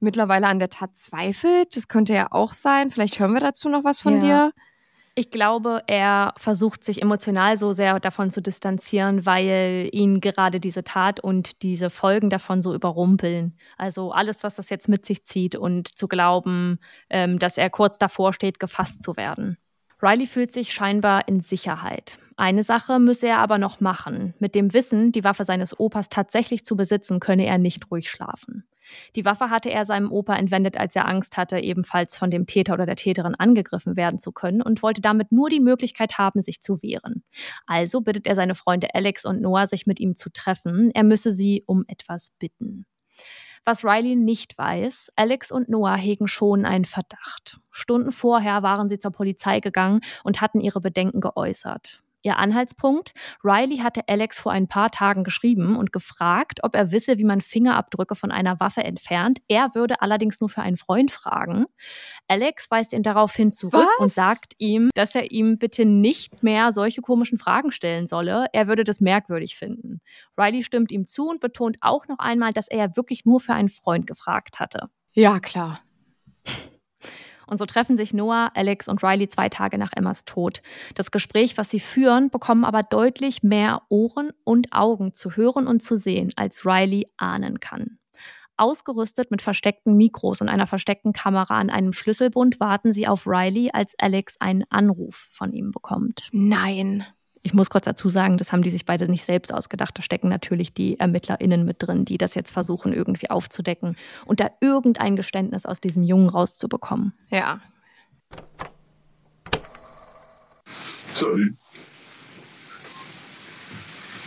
[0.00, 1.76] mittlerweile an der Tat zweifelt.
[1.76, 2.90] Das könnte ja auch sein.
[2.90, 4.20] Vielleicht hören wir dazu noch was von Ja.
[4.20, 4.52] dir.
[5.16, 10.84] Ich glaube, er versucht sich emotional so sehr davon zu distanzieren, weil ihn gerade diese
[10.84, 13.58] Tat und diese Folgen davon so überrumpeln.
[13.76, 16.78] Also alles, was das jetzt mit sich zieht und zu glauben,
[17.10, 19.58] ähm, dass er kurz davor steht, gefasst zu werden.
[20.02, 22.18] Riley fühlt sich scheinbar in Sicherheit.
[22.36, 24.32] Eine Sache müsse er aber noch machen.
[24.38, 28.64] Mit dem Wissen, die Waffe seines Opas tatsächlich zu besitzen, könne er nicht ruhig schlafen.
[29.14, 32.74] Die Waffe hatte er seinem Opa entwendet, als er Angst hatte, ebenfalls von dem Täter
[32.74, 36.62] oder der Täterin angegriffen werden zu können und wollte damit nur die Möglichkeit haben, sich
[36.62, 37.22] zu wehren.
[37.66, 40.90] Also bittet er seine Freunde Alex und Noah, sich mit ihm zu treffen.
[40.94, 42.86] Er müsse sie um etwas bitten.
[43.64, 47.60] Was Riley nicht weiß, Alex und Noah hegen schon einen Verdacht.
[47.70, 52.02] Stunden vorher waren sie zur Polizei gegangen und hatten ihre Bedenken geäußert.
[52.22, 57.16] Ihr Anhaltspunkt, Riley hatte Alex vor ein paar Tagen geschrieben und gefragt, ob er wisse,
[57.16, 59.40] wie man Fingerabdrücke von einer Waffe entfernt.
[59.48, 61.66] Er würde allerdings nur für einen Freund fragen.
[62.28, 63.98] Alex weist ihn daraufhin zurück Was?
[63.98, 68.46] und sagt ihm, dass er ihm bitte nicht mehr solche komischen Fragen stellen solle.
[68.52, 70.00] Er würde das merkwürdig finden.
[70.36, 73.54] Riley stimmt ihm zu und betont auch noch einmal, dass er ja wirklich nur für
[73.54, 74.90] einen Freund gefragt hatte.
[75.12, 75.80] Ja, klar.
[77.50, 80.62] Und so treffen sich Noah, Alex und Riley zwei Tage nach Emmas Tod.
[80.94, 85.82] Das Gespräch, was sie führen, bekommen aber deutlich mehr Ohren und Augen zu hören und
[85.82, 87.98] zu sehen, als Riley ahnen kann.
[88.56, 93.70] Ausgerüstet mit versteckten Mikros und einer versteckten Kamera an einem Schlüsselbund warten sie auf Riley,
[93.72, 96.28] als Alex einen Anruf von ihm bekommt.
[96.30, 97.04] Nein.
[97.42, 99.96] Ich muss kurz dazu sagen, das haben die sich beide nicht selbst ausgedacht.
[99.96, 104.50] Da stecken natürlich die ErmittlerInnen mit drin, die das jetzt versuchen, irgendwie aufzudecken und da
[104.60, 107.14] irgendein Geständnis aus diesem Jungen rauszubekommen.
[107.30, 107.60] Ja.
[110.66, 111.54] So, dude.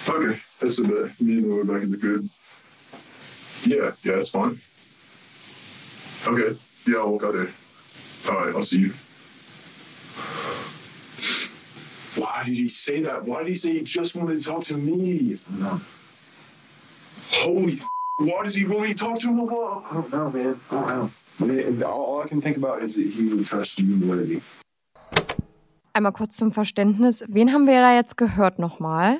[0.09, 1.21] Okay, that's a bit.
[1.21, 2.23] Me and we're back in the crib.
[3.65, 4.57] Yeah, yeah, that's fine.
[6.27, 6.55] Okay,
[6.87, 7.47] yeah, I'll walk out there.
[8.29, 8.91] All right, I'll see you.
[12.17, 13.23] Why did he say that?
[13.25, 15.37] Why did he say he just wanted to talk to me?
[15.59, 15.79] No.
[17.43, 17.87] Holy f-
[18.19, 19.83] why does he only talk to him a lot?
[19.89, 20.55] I don't know, man.
[20.71, 21.87] I don't know.
[21.87, 24.41] All I can think about is that he would trust you more than me.
[25.93, 27.23] Einmal kurz zum Verständnis.
[27.27, 29.19] Wen haben wir da jetzt gehört nochmal?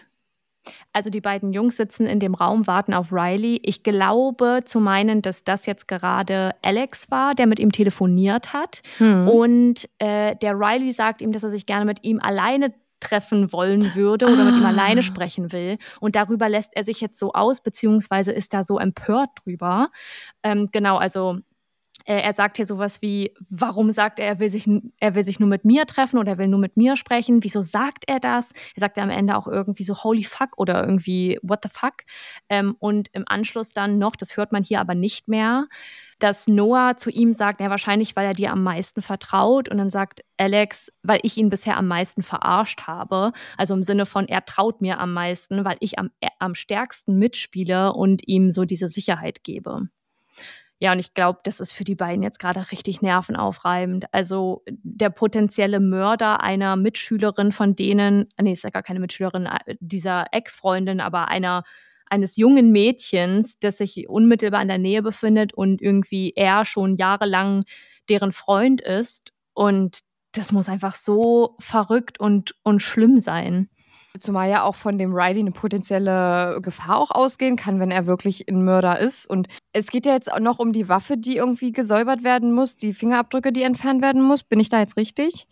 [0.94, 3.60] Also die beiden Jungs sitzen in dem Raum, warten auf Riley.
[3.64, 8.82] Ich glaube zu meinen, dass das jetzt gerade Alex war, der mit ihm telefoniert hat.
[8.98, 9.28] Hm.
[9.28, 12.74] Und äh, der Riley sagt ihm, dass er sich gerne mit ihm alleine
[13.04, 14.70] treffen wollen würde oder mit ihm Ah.
[14.70, 15.78] alleine sprechen will.
[16.00, 19.90] Und darüber lässt er sich jetzt so aus, beziehungsweise ist da so empört drüber.
[20.44, 21.40] Ähm, genau, also
[22.06, 24.68] äh, er sagt hier sowas wie, warum sagt er, er will, sich,
[25.00, 27.44] er will sich nur mit mir treffen oder er will nur mit mir sprechen?
[27.44, 28.52] Wieso sagt er das?
[28.76, 32.04] Er sagt ja am Ende auch irgendwie so holy fuck oder irgendwie what the fuck.
[32.50, 35.68] Ähm, und im Anschluss dann noch, das hört man hier aber nicht mehr,
[36.20, 39.70] dass Noah zu ihm sagt, ja wahrscheinlich, weil er dir am meisten vertraut.
[39.70, 43.32] Und dann sagt Alex, weil ich ihn bisher am meisten verarscht habe.
[43.58, 47.94] Also im Sinne von, er traut mir am meisten, weil ich am, am stärksten mitspiele
[47.94, 49.90] und ihm so diese Sicherheit gebe.
[50.84, 54.14] Ja, und ich glaube, das ist für die beiden jetzt gerade richtig nervenaufreibend.
[54.14, 59.76] Also der potenzielle Mörder einer Mitschülerin von denen, nee, ist ja gar keine Mitschülerin, äh,
[59.80, 61.64] dieser Ex-Freundin, aber einer
[62.14, 67.64] eines jungen Mädchens, das sich unmittelbar in der Nähe befindet und irgendwie er schon jahrelang
[68.08, 69.34] deren Freund ist.
[69.54, 70.00] Und
[70.32, 73.68] das muss einfach so verrückt und, und schlimm sein.
[74.20, 78.48] Zumal ja auch von dem Riley eine potenzielle Gefahr auch ausgehen kann, wenn er wirklich
[78.48, 79.28] ein Mörder ist.
[79.28, 82.78] Und es geht ja jetzt auch noch um die Waffe, die irgendwie gesäubert werden muss,
[82.78, 84.44] die Fingerabdrücke, die entfernt werden muss.
[84.44, 85.48] Bin ich da jetzt richtig?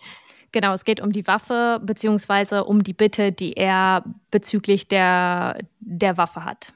[0.51, 6.17] Genau, es geht um die Waffe beziehungsweise um die Bitte, die er bezüglich der, der
[6.17, 6.73] Waffe hat.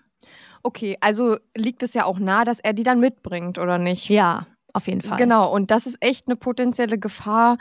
[0.64, 4.10] Okay, also liegt es ja auch nahe, dass er die dann mitbringt, oder nicht?
[4.10, 5.18] Ja, auf jeden Fall.
[5.18, 7.58] Genau, und das ist echt eine potenzielle Gefahr.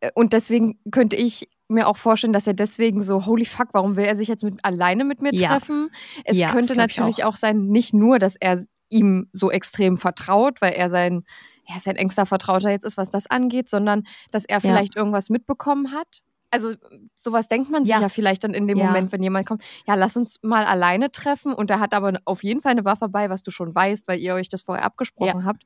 [0.00, 3.96] Äh, Und deswegen könnte ich mir auch vorstellen, dass er deswegen so, holy fuck, warum
[3.96, 5.48] will er sich jetzt mit, alleine mit mir Ja.
[5.48, 5.90] treffen?
[6.24, 7.36] Es Ja, könnte natürlich auch.
[7.36, 11.24] sein, nicht nur, dass er ihm so extrem vertraut, weil er sein,
[11.68, 15.92] ja, sein engster Vertrauter jetzt ist, was das angeht, sondern dass er vielleicht irgendwas mitbekommen
[15.92, 16.22] hat.
[16.50, 16.74] Also
[17.14, 18.00] sowas denkt man sich Ja.
[18.00, 18.86] ja vielleicht dann in dem Ja.
[18.86, 22.42] Moment, wenn jemand kommt, ja, lass uns mal alleine treffen und er hat aber auf
[22.42, 25.44] jeden Fall eine Waffe bei, was du schon weißt, weil ihr euch das vorher abgesprochen
[25.44, 25.64] habt.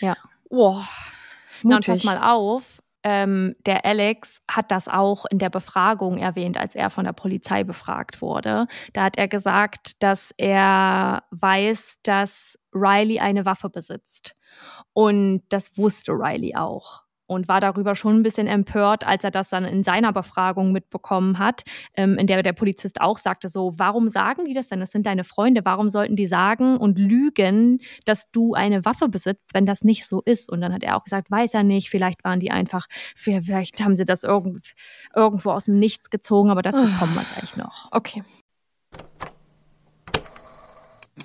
[0.00, 0.16] Ja.
[0.48, 0.86] Boah,
[1.62, 6.56] Na, und pass mal auf, ähm, der Alex hat das auch in der Befragung erwähnt,
[6.56, 8.66] als er von der Polizei befragt wurde.
[8.94, 14.34] Da hat er gesagt, dass er weiß, dass Riley eine Waffe besitzt.
[14.92, 17.02] Und das wusste Riley auch.
[17.28, 21.40] Und war darüber schon ein bisschen empört, als er das dann in seiner Befragung mitbekommen
[21.40, 21.64] hat,
[21.94, 24.78] ähm, in der der Polizist auch sagte: So, warum sagen die das denn?
[24.78, 25.62] Das sind deine Freunde.
[25.64, 30.22] Warum sollten die sagen und lügen, dass du eine Waffe besitzt, wenn das nicht so
[30.22, 30.48] ist?
[30.48, 31.90] Und dann hat er auch gesagt: Weiß er nicht.
[31.90, 34.62] Vielleicht waren die einfach, vielleicht haben sie das irgend,
[35.12, 37.88] irgendwo aus dem Nichts gezogen, aber dazu kommen wir gleich noch.
[37.90, 38.22] Okay.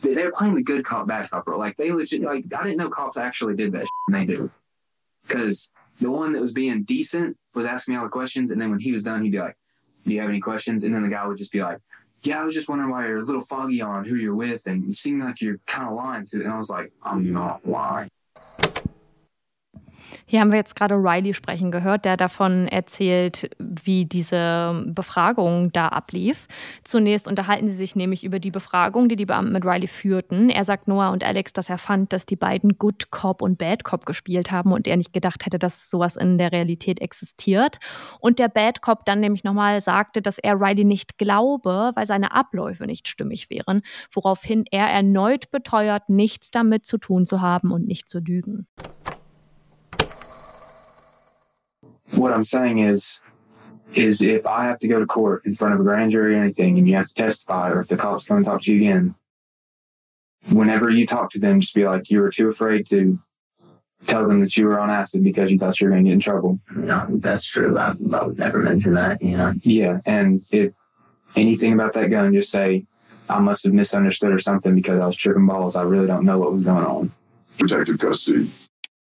[0.01, 1.59] They, they playing the good cop, bad cop role.
[1.59, 4.51] Like they legit, like I didn't know cops actually did that, and they do.
[5.27, 8.69] Because the one that was being decent was asking me all the questions, and then
[8.69, 9.57] when he was done, he'd be like,
[10.03, 11.79] "Do you have any questions?" And then the guy would just be like,
[12.23, 14.85] "Yeah, I was just wondering why you're a little foggy on who you're with, and
[14.85, 17.67] you seem like you're kind of lying to." it." And I was like, "I'm not
[17.67, 18.09] lying."
[20.25, 25.87] Hier haben wir jetzt gerade Riley sprechen gehört, der davon erzählt, wie diese Befragung da
[25.87, 26.47] ablief.
[26.83, 30.49] Zunächst unterhalten sie sich nämlich über die Befragung, die die Beamten mit Riley führten.
[30.49, 33.83] Er sagt Noah und Alex, dass er fand, dass die beiden Good Cop und Bad
[33.83, 37.79] Cop gespielt haben und er nicht gedacht hätte, dass sowas in der Realität existiert.
[38.19, 42.33] Und der Bad Cop dann nämlich nochmal sagte, dass er Riley nicht glaube, weil seine
[42.33, 47.87] Abläufe nicht stimmig wären, woraufhin er erneut beteuert, nichts damit zu tun zu haben und
[47.87, 48.67] nicht zu lügen.
[52.17, 53.21] What I'm saying is,
[53.95, 56.41] is if I have to go to court in front of a grand jury or
[56.43, 58.77] anything and you have to testify or if the cops come and talk to you
[58.77, 59.15] again,
[60.51, 63.19] whenever you talk to them, just be like, you were too afraid to
[64.07, 66.15] tell them that you were on acid because you thought you were going to get
[66.15, 66.59] in trouble.
[66.75, 67.77] No, that's true.
[67.77, 69.51] I, I would never mention that, you know.
[69.61, 69.99] Yeah.
[70.05, 70.73] And if
[71.35, 72.85] anything about that gun, just say,
[73.29, 75.75] I must have misunderstood or something because I was tripping balls.
[75.75, 77.11] I really don't know what was going on.
[77.57, 78.49] Protective custody.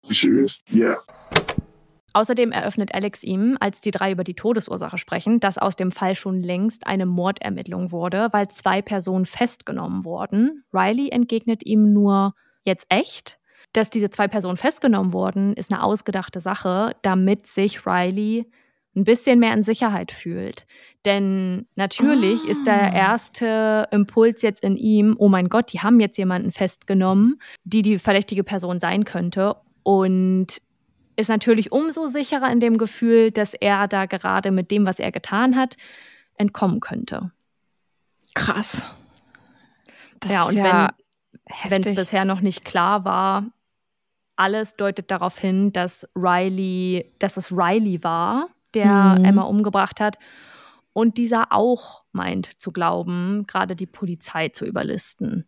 [0.07, 0.62] You serious?
[0.67, 0.95] Yeah.
[2.13, 6.15] Außerdem eröffnet Alex ihm, als die drei über die Todesursache sprechen, dass aus dem Fall
[6.15, 10.63] schon längst eine Mordermittlung wurde, weil zwei Personen festgenommen wurden.
[10.73, 13.37] Riley entgegnet ihm nur jetzt echt.
[13.73, 18.49] Dass diese zwei Personen festgenommen wurden, ist eine ausgedachte Sache, damit sich Riley
[18.95, 20.65] ein bisschen mehr in Sicherheit fühlt.
[21.05, 26.17] Denn natürlich ist der erste Impuls jetzt in ihm, oh mein Gott, die haben jetzt
[26.17, 29.55] jemanden festgenommen, die die verdächtige Person sein könnte.
[29.83, 30.59] Und
[31.19, 35.12] ist natürlich umso sicherer in dem Gefühl, dass er da gerade mit dem, was er
[35.12, 35.75] getan hat,
[36.36, 37.32] entkommen könnte.
[38.34, 38.84] Krass.
[40.21, 40.89] Das ja, und ja
[41.67, 43.45] wenn es bisher noch nicht klar war,
[44.36, 49.25] alles deutet darauf hin, dass Riley, dass es Riley war, der Mhm.
[49.25, 50.17] Emma umgebracht hat.
[50.93, 55.47] Und dieser auch meint zu glauben, gerade die Polizei zu überlisten.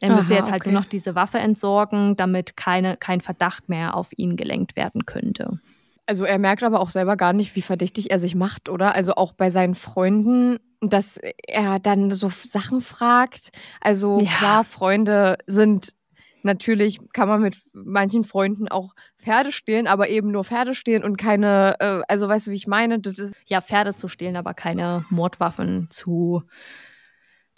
[0.00, 0.72] Er müsse Aha, jetzt halt okay.
[0.72, 5.60] nur noch diese Waffe entsorgen, damit keine, kein Verdacht mehr auf ihn gelenkt werden könnte.
[6.06, 8.94] Also er merkt aber auch selber gar nicht, wie verdächtig er sich macht, oder?
[8.94, 13.50] Also auch bei seinen Freunden, dass er dann so Sachen fragt.
[13.80, 14.36] Also Ja.
[14.38, 15.92] klar, Freunde sind
[16.42, 21.18] natürlich, kann man mit manchen Freunden auch Pferde stehlen, aber eben nur Pferde stehlen und
[21.18, 23.00] keine, äh, also weißt du, wie ich meine?
[23.00, 26.42] Das ist, Ja, Pferde zu stehlen, aber keine Mordwaffen zu,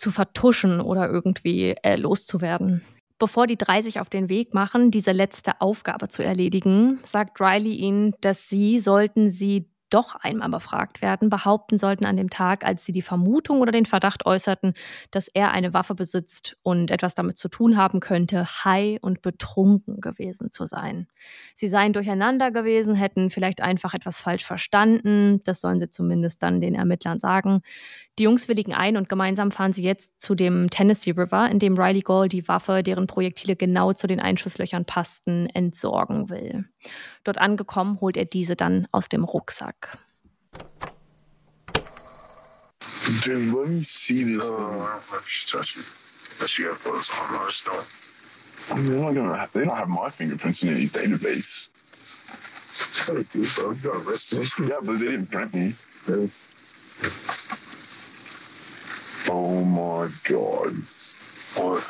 [0.00, 2.82] zu vertuschen oder irgendwie äh, loszuwerden.
[3.18, 7.74] Bevor die drei sich auf den Weg machen, diese letzte Aufgabe zu erledigen, sagt Riley
[7.74, 12.84] ihnen, dass sie, sollten sie doch einmal befragt werden, behaupten sollten an dem Tag, als
[12.84, 14.74] sie die Vermutung oder den Verdacht äußerten,
[15.10, 20.00] dass er eine Waffe besitzt und etwas damit zu tun haben könnte, high und betrunken
[20.00, 21.08] gewesen zu sein.
[21.54, 25.42] Sie seien durcheinander gewesen, hätten vielleicht einfach etwas falsch verstanden.
[25.44, 27.60] Das sollen sie zumindest dann den Ermittlern sagen.
[28.20, 31.78] Die Jungs willigen ein und gemeinsam fahren sie jetzt zu dem Tennessee River, in dem
[31.78, 36.66] Riley Gall die Waffe, deren Projektile genau zu den Einschusslöchern passten, entsorgen will.
[37.24, 39.96] Dort angekommen, holt er diese dann aus dem Rucksack.
[43.24, 44.58] Dude, let me see this thing.
[44.58, 45.86] I don't know if you should touch it.
[46.36, 47.72] Unless you got photos on or still.
[48.70, 51.70] I mean, they're not gonna have, they don't have my fingerprints in any database.
[53.08, 54.46] Hey, dude, bro, you got arrested.
[54.68, 55.72] yeah, but they didn't print me.
[59.32, 60.74] Oh my god.
[61.54, 61.82] What?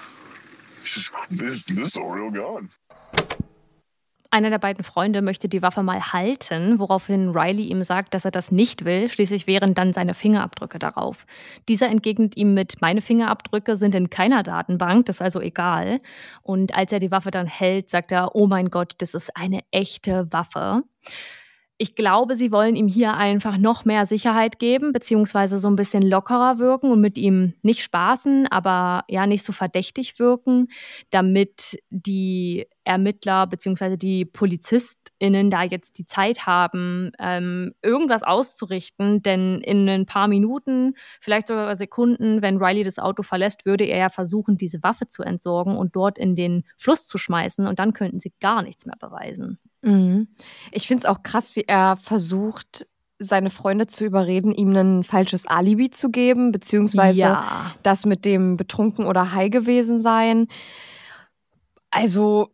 [0.81, 2.69] This is, this, this is a real gun.
[4.29, 8.31] Einer der beiden Freunde möchte die Waffe mal halten, woraufhin Riley ihm sagt, dass er
[8.31, 9.09] das nicht will.
[9.09, 11.25] Schließlich wären dann seine Fingerabdrücke darauf.
[11.67, 16.01] Dieser entgegnet ihm mit, meine Fingerabdrücke sind in keiner Datenbank, das ist also egal.
[16.43, 19.63] Und als er die Waffe dann hält, sagt er, oh mein Gott, das ist eine
[19.73, 20.83] echte Waffe.
[21.83, 26.03] Ich glaube, sie wollen ihm hier einfach noch mehr Sicherheit geben, beziehungsweise so ein bisschen
[26.03, 30.69] lockerer wirken und mit ihm nicht spaßen, aber ja nicht so verdächtig wirken,
[31.09, 39.23] damit die Ermittler beziehungsweise die PolizistInnen da jetzt die Zeit haben, ähm, irgendwas auszurichten.
[39.23, 43.97] Denn in ein paar Minuten, vielleicht sogar Sekunden, wenn Riley das Auto verlässt, würde er
[43.99, 47.67] ja versuchen, diese Waffe zu entsorgen und dort in den Fluss zu schmeißen.
[47.67, 49.59] Und dann könnten sie gar nichts mehr beweisen.
[49.83, 50.29] Mhm.
[50.73, 52.87] Ich finde es auch krass, wie er versucht,
[53.19, 57.75] seine Freunde zu überreden, ihm ein falsches Alibi zu geben, beziehungsweise Ja.
[57.83, 60.47] das mit dem betrunken oder high gewesen sein.
[61.91, 62.49] Also,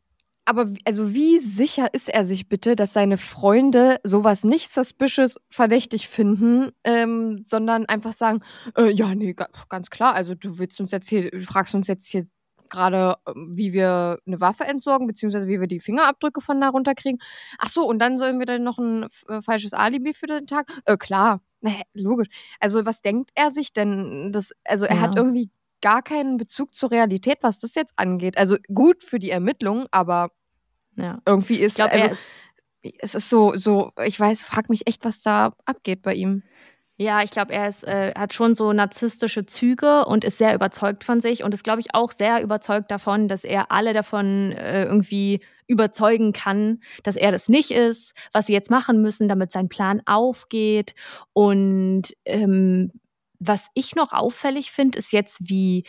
[0.45, 6.09] aber also wie sicher ist er sich bitte, dass seine Freunde sowas nicht suspicious verdächtig
[6.09, 8.41] finden, ähm, sondern einfach sagen,
[8.77, 11.87] äh, ja, nee, ga- ganz klar, also du willst uns jetzt hier, du fragst uns
[11.89, 12.27] jetzt hier
[12.71, 17.21] gerade, ähm, wie wir eine Waffe entsorgen, beziehungsweise wie wir die Fingerabdrücke von da runterkriegen.
[17.59, 20.67] Ach so, und dann sollen wir dann noch ein äh, falsches Alibi für den Tag?
[20.87, 22.29] Äh, klar, Na, hä, logisch.
[22.61, 24.31] Also was denkt er sich denn?
[24.33, 25.23] Das, also er hat Ja.
[25.23, 25.51] irgendwie
[25.83, 28.39] gar keinen Bezug zur Realität, was das jetzt angeht.
[28.39, 30.31] Also gut für die Ermittlung, aber
[30.97, 31.21] Ja.
[31.27, 32.37] irgendwie ist, Ich glaube, also, ist
[33.03, 36.43] es ist so, so, ich weiß, frag mich echt, was da abgeht bei ihm.
[36.99, 41.05] Ja, ich glaube, er ist, äh, hat schon so narzisstische Züge und ist sehr überzeugt
[41.05, 44.85] von sich und ist, glaube ich, auch sehr überzeugt davon, dass er alle davon äh,
[44.85, 49.69] irgendwie überzeugen kann, dass er das nicht ist, was sie jetzt machen müssen, damit sein
[49.69, 50.95] Plan aufgeht.
[51.35, 52.93] Und ähm,
[53.41, 55.85] was ich noch auffällig finde, ist jetzt, wie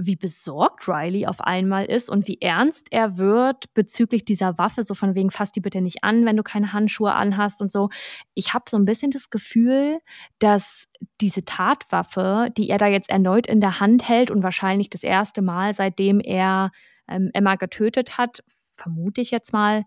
[0.00, 4.94] wie besorgt Riley auf einmal ist und wie ernst er wird bezüglich dieser Waffe, so
[4.94, 7.90] von wegen fass die bitte nicht an, wenn du keine Handschuhe anhast und so.
[8.34, 9.98] Ich habe so ein bisschen das Gefühl,
[10.38, 10.88] dass
[11.20, 15.42] diese Tatwaffe, die er da jetzt erneut in der Hand hält und wahrscheinlich das erste
[15.42, 16.72] Mal, seitdem er
[17.06, 18.42] ähm, Emma getötet hat,
[18.76, 19.84] vermute ich jetzt mal,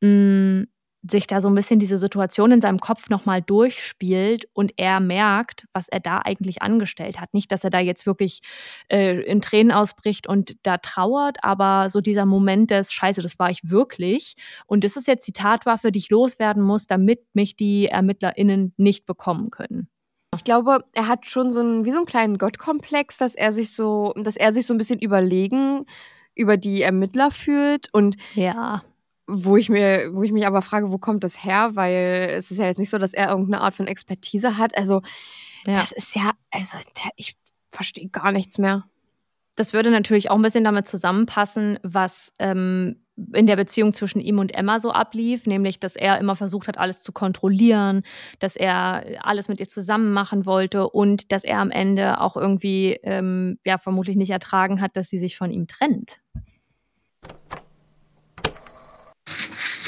[0.00, 0.66] mh, mm,
[1.10, 5.66] sich da so ein bisschen diese Situation in seinem Kopf nochmal durchspielt und er merkt,
[5.72, 7.34] was er da eigentlich angestellt hat.
[7.34, 8.40] Nicht, dass er da jetzt wirklich
[8.88, 13.50] äh, in Tränen ausbricht und da trauert, aber so dieser Moment des Scheiße, das war
[13.50, 14.36] ich wirklich.
[14.66, 19.04] Und das ist jetzt die Tatwaffe, die ich loswerden muss, damit mich die ErmittlerInnen nicht
[19.04, 19.88] bekommen können.
[20.34, 23.74] Ich glaube, er hat schon so einen, wie so einen kleinen Gottkomplex, dass er sich
[23.74, 25.84] so, dass er sich so ein bisschen überlegen
[26.34, 28.82] über die Ermittler fühlt und ja
[29.32, 31.70] wo ich mir, wo ich mich aber frage, wo kommt das her?
[31.74, 34.76] Weil es ist ja jetzt nicht so, dass er irgendeine Art von Expertise hat.
[34.76, 35.02] Also,
[35.66, 35.74] ja.
[35.74, 37.36] das ist ja, also der, ich
[37.70, 38.84] verstehe gar nichts mehr.
[39.56, 43.02] Das würde natürlich auch ein bisschen damit zusammenpassen, was ähm,
[43.34, 46.78] in der Beziehung zwischen ihm und Emma so ablief, nämlich dass er immer versucht hat,
[46.78, 48.02] alles zu kontrollieren,
[48.38, 52.98] dass er alles mit ihr zusammen machen wollte und dass er am Ende auch irgendwie
[53.02, 56.20] ähm, ja vermutlich nicht ertragen hat, dass sie sich von ihm trennt.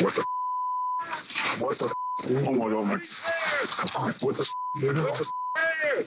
[0.05, 0.25] What the?
[1.65, 1.95] What the?
[2.47, 3.01] Oh my god!
[4.21, 4.55] What the?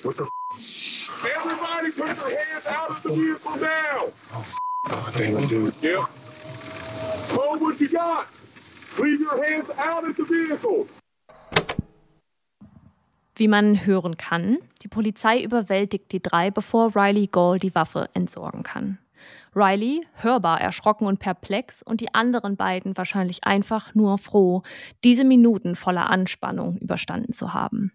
[0.03, 0.29] What the?
[1.35, 4.05] Everybody, put your hands out of the vehicle now.
[4.85, 5.73] Oh, damn it, dude.
[5.81, 5.99] Yep.
[7.33, 8.27] Hold what you got.
[8.99, 10.85] Leave your hands out of the vehicle.
[13.35, 18.61] Wie man hören kann, die Polizei überwältigt die drei, bevor Riley Gall die Waffe entsorgen
[18.61, 18.99] kann.
[19.57, 24.61] Riley hörbar erschrocken und perplex und die anderen beiden wahrscheinlich einfach nur froh,
[25.03, 27.91] diese Minuten voller Anspannung überstanden zu haben.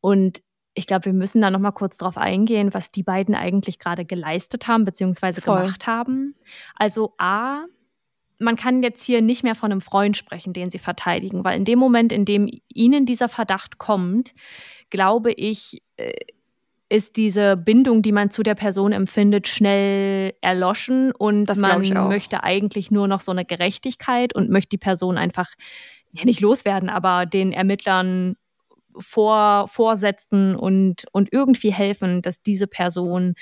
[0.00, 0.42] Und
[0.74, 4.04] ich glaube, wir müssen da noch mal kurz drauf eingehen, was die beiden eigentlich gerade
[4.04, 5.40] geleistet haben bzw.
[5.40, 6.36] gemacht haben.
[6.76, 7.64] Also A,
[8.38, 11.64] man kann jetzt hier nicht mehr von einem Freund sprechen, den sie verteidigen, weil in
[11.64, 14.34] dem Moment, in dem ihnen dieser Verdacht kommt,
[14.90, 16.12] glaube ich, äh,
[16.90, 22.42] ist diese Bindung, die man zu der Person empfindet, schnell erloschen und das man möchte
[22.42, 25.50] eigentlich nur noch so eine Gerechtigkeit und möchte die Person einfach
[26.12, 28.36] ja nicht loswerden, aber den Ermittlern
[28.98, 33.34] vor, vorsetzen und, und irgendwie helfen, dass diese Person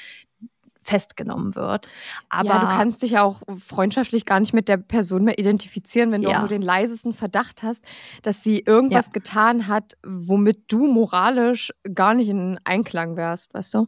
[0.86, 1.88] festgenommen wird.
[2.28, 6.22] Aber ja, du kannst dich auch freundschaftlich gar nicht mit der Person mehr identifizieren, wenn
[6.22, 6.36] du ja.
[6.36, 7.84] auch nur den leisesten Verdacht hast,
[8.22, 9.12] dass sie irgendwas ja.
[9.12, 13.86] getan hat, womit du moralisch gar nicht in Einklang wärst, weißt du?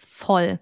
[0.00, 0.58] Voll.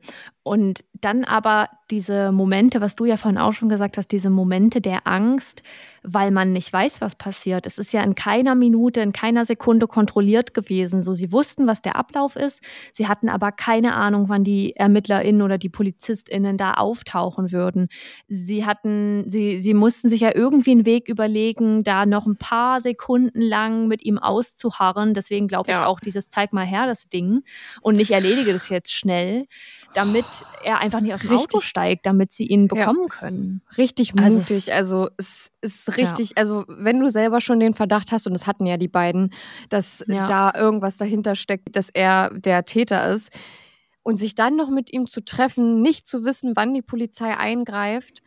[0.48, 4.80] Und dann aber diese Momente, was du ja vorhin auch schon gesagt hast, diese Momente
[4.80, 5.62] der Angst,
[6.02, 7.66] weil man nicht weiß, was passiert.
[7.66, 11.02] Es ist ja in keiner Minute, in keiner Sekunde kontrolliert gewesen.
[11.02, 12.62] So, sie wussten, was der Ablauf ist.
[12.92, 17.88] Sie hatten aber keine Ahnung, wann die ErmittlerInnen oder die PolizistInnen da auftauchen würden.
[18.28, 22.80] Sie hatten, sie, sie mussten sich ja irgendwie einen Weg überlegen, da noch ein paar
[22.80, 25.14] Sekunden lang mit ihm auszuharren.
[25.14, 25.86] Deswegen glaube ich ja.
[25.86, 27.42] auch dieses Zeig mal her, das Ding.
[27.80, 29.46] Und nicht erledige das jetzt schnell
[29.94, 30.26] damit
[30.62, 31.54] er einfach nicht aus dem richtig.
[31.54, 33.14] Auto steigt, damit sie ihn bekommen ja.
[33.14, 33.62] können.
[33.76, 34.72] Richtig also mutig.
[34.72, 36.36] Also es ist richtig, ja.
[36.36, 39.32] also wenn du selber schon den Verdacht hast, und das hatten ja die beiden,
[39.68, 40.26] dass ja.
[40.26, 43.32] da irgendwas dahinter steckt, dass er der Täter ist,
[44.08, 48.22] und sich dann noch mit ihm zu treffen, nicht zu wissen, wann die Polizei eingreift.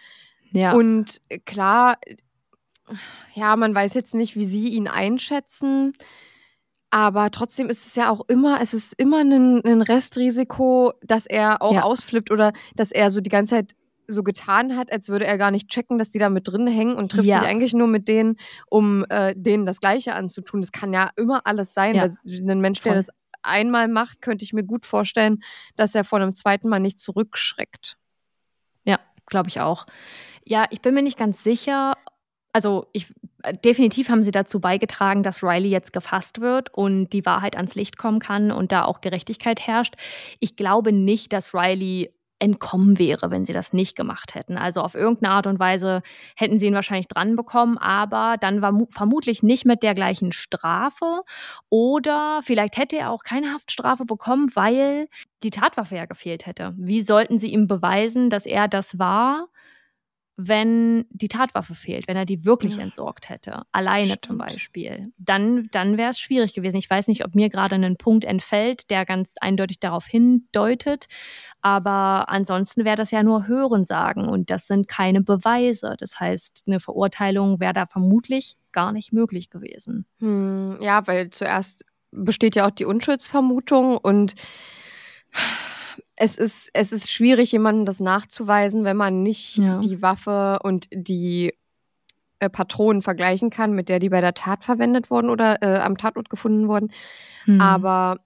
[0.52, 0.74] Ja.
[0.74, 1.98] Und klar,
[3.34, 5.94] ja, man weiß jetzt nicht, wie sie ihn einschätzen.
[6.92, 11.62] Aber trotzdem ist es ja auch immer, es ist immer ein, ein Restrisiko, dass er
[11.62, 11.84] auch ja.
[11.84, 13.76] ausflippt oder dass er so die ganze Zeit
[14.08, 16.96] so getan hat, als würde er gar nicht checken, dass die da mit drin hängen
[16.96, 17.40] und trifft ja.
[17.40, 18.36] sich eigentlich nur mit denen,
[18.68, 20.60] um äh, denen das Gleiche anzutun.
[20.60, 21.96] Das kann ja immer alles sein.
[21.96, 22.04] Ja.
[22.04, 22.92] Weil ein Mensch, Voll.
[22.92, 23.10] der das
[23.42, 25.42] einmal macht, könnte ich mir gut vorstellen,
[25.78, 27.98] dass er von einem zweiten Mal nicht zurückschreckt.
[28.84, 29.86] Ja, glaube ich auch.
[30.44, 31.96] Ja, ich bin mir nicht ganz sicher,
[32.54, 33.08] also ich
[33.44, 37.76] äh, definitiv haben sie dazu beigetragen, dass Riley jetzt gefasst wird und die Wahrheit ans
[37.76, 39.96] Licht kommen kann und da auch Gerechtigkeit herrscht.
[40.40, 44.58] Ich glaube nicht, dass Riley entkommen wäre, wenn sie das nicht gemacht hätten.
[44.58, 46.02] Also auf irgendeine Art und Weise
[46.36, 51.22] hätten sie ihn wahrscheinlich dran bekommen, aber dann war vermutlich nicht mit der gleichen Strafe
[51.70, 55.08] oder vielleicht hätte er auch keine Haftstrafe bekommen, weil
[55.44, 56.74] die Tatwaffe ja gefehlt hätte.
[56.78, 59.48] Wie sollten sie ihm beweisen, dass er das war?
[60.48, 62.84] Wenn die Tatwaffe fehlt, wenn er die wirklich Ja.
[62.84, 64.26] entsorgt hätte, alleine Stimmt.
[64.26, 66.78] zum Beispiel, dann, dann wäre es schwierig gewesen.
[66.78, 71.08] Ich weiß nicht, ob mir gerade ein Punkt entfällt, der ganz eindeutig darauf hindeutet,
[71.62, 75.96] aber ansonsten wäre das ja nur Hörensagen und das sind keine Beweise.
[76.00, 80.06] Das heißt, eine Verurteilung wäre da vermutlich gar nicht möglich gewesen.
[80.20, 84.36] Hm, ja, weil zuerst besteht ja auch die Unschuldsvermutung und
[86.16, 89.80] es ist, es ist schwierig, jemandem das nachzuweisen, wenn man nicht Ja.
[89.80, 91.54] die Waffe und die
[92.40, 95.98] äh, Patronen vergleichen kann, mit der die bei der Tat verwendet wurden oder äh, am
[95.98, 96.92] Tatort gefunden wurden.
[97.46, 97.62] Hm.
[97.62, 98.18] Aber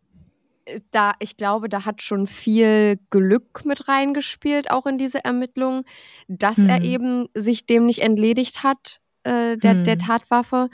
[0.65, 5.83] äh, da, ich glaube, da hat schon viel Glück mit reingespielt, auch in diese Ermittlungen,
[6.27, 6.83] dass er Hm.
[6.85, 9.99] eben sich dem nicht entledigt hat, äh, der, der Hm.
[9.99, 10.69] Tatwaffe,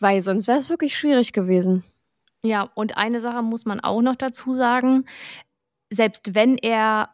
[0.00, 1.82] weil sonst wäre es wirklich schwierig gewesen.
[2.44, 5.06] Ja, und eine Sache muss man auch noch dazu sagen.
[5.90, 7.10] Selbst wenn er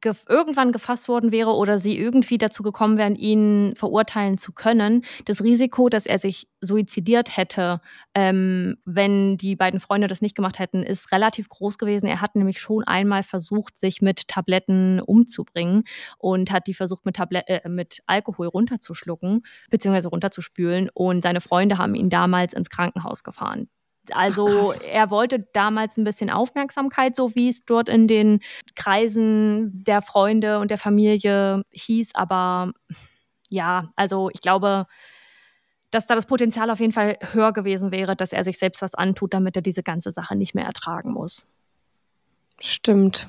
[0.00, 5.04] gef irgendwann gefasst worden wäre oder sie irgendwie dazu gekommen wären, ihn verurteilen zu können,
[5.24, 7.80] das Risiko, dass er sich suizidiert hätte,
[8.14, 12.06] ähm, wenn die beiden Freunde das nicht gemacht hätten, ist relativ groß gewesen.
[12.06, 15.84] Er hat nämlich schon einmal versucht, sich mit Tabletten umzubringen
[16.18, 20.90] und hat die versucht, mit, Tablet äh, mit Alkohol runterzuschlucken, beziehungsweise runterzuspülen.
[20.92, 23.68] Und seine Freunde haben ihn damals ins Krankenhaus gefahren.
[24.14, 24.78] Also krass.
[24.78, 28.40] er wollte damals ein bisschen Aufmerksamkeit, so wie es dort in den
[28.74, 32.14] Kreisen der Freunde und der Familie hieß.
[32.14, 32.72] Aber
[33.48, 34.86] ja, also ich glaube,
[35.90, 38.94] dass da das Potenzial auf jeden Fall höher gewesen wäre, dass er sich selbst was
[38.94, 41.46] antut, damit er diese ganze Sache nicht mehr ertragen muss.
[42.60, 43.28] Stimmt.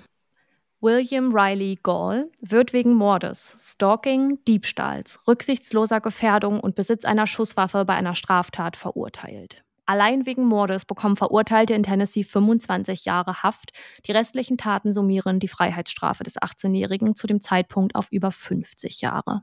[0.82, 7.96] William Riley Gall wird wegen Mordes, Stalking, Diebstahls, rücksichtsloser Gefährdung und Besitz einer Schusswaffe bei
[7.96, 9.62] einer Straftat verurteilt.
[9.90, 13.72] Allein wegen Mordes bekommen Verurteilte in Tennessee 25 Jahre Haft.
[14.06, 19.42] Die restlichen Taten summieren die Freiheitsstrafe des 18-Jährigen zu dem Zeitpunkt auf über 50 Jahre.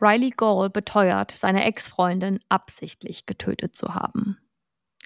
[0.00, 4.38] Riley Gall beteuert, seine Ex-Freundin absichtlich getötet zu haben.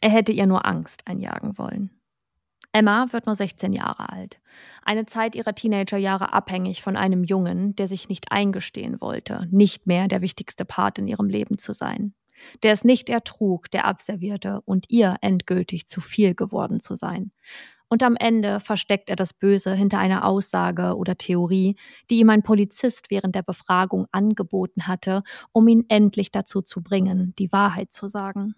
[0.01, 1.91] Er hätte ihr nur Angst einjagen wollen.
[2.73, 4.41] Emma wird nur 16 Jahre alt.
[4.83, 10.09] Eine Zeit ihrer Teenagerjahre abhängig von einem Jungen, der sich nicht eingestehen wollte, nicht mehr
[10.09, 12.15] der wichtigste Part in ihrem Leben zu sein.
[12.63, 17.33] Der es nicht ertrug, der Abservierte und ihr endgültig zu viel geworden zu sein.
[17.93, 21.75] Und am Ende versteckt er das Böse hinter einer Aussage oder Theorie,
[22.09, 27.35] die ihm ein Polizist während der Befragung angeboten hatte, um ihn endlich dazu zu bringen,
[27.39, 28.55] die Wahrheit zu sagen.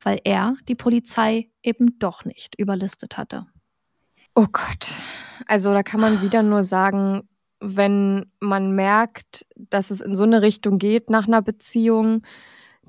[0.00, 3.46] Weil er die Polizei eben doch nicht überlistet hatte.
[4.34, 4.96] Oh Gott.
[5.46, 7.28] Also da kann man wieder nur sagen,
[7.60, 12.22] wenn man merkt, dass es in so eine Richtung geht nach einer Beziehung,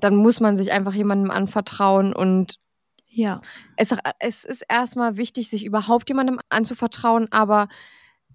[0.04, 2.58] dann muss man sich einfach jemandem anvertrauen und
[3.08, 3.40] Ja.
[3.76, 7.68] es, es ist erstmal wichtig, sich überhaupt jemandem anzuvertrauen, aber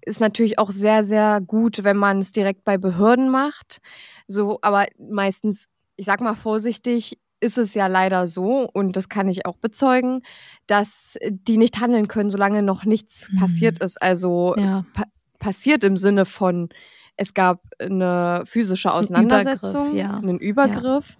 [0.04, 3.78] ist natürlich auch sehr, sehr gut, wenn man es direkt bei Behörden macht.
[4.26, 5.66] So, aber meistens,
[5.96, 10.22] ich sag mal vorsichtig, ist es ja leider so, und das kann ich auch bezeugen,
[10.66, 13.36] dass die nicht handeln können, solange noch nichts Mhm.
[13.38, 14.00] passiert ist.
[14.02, 14.84] Also Ja.
[14.94, 15.04] pa
[15.38, 16.68] passiert im Sinne von,
[17.16, 20.16] es gab eine physische Auseinandersetzung, Übergriff, ja.
[20.18, 21.16] einen Übergriff.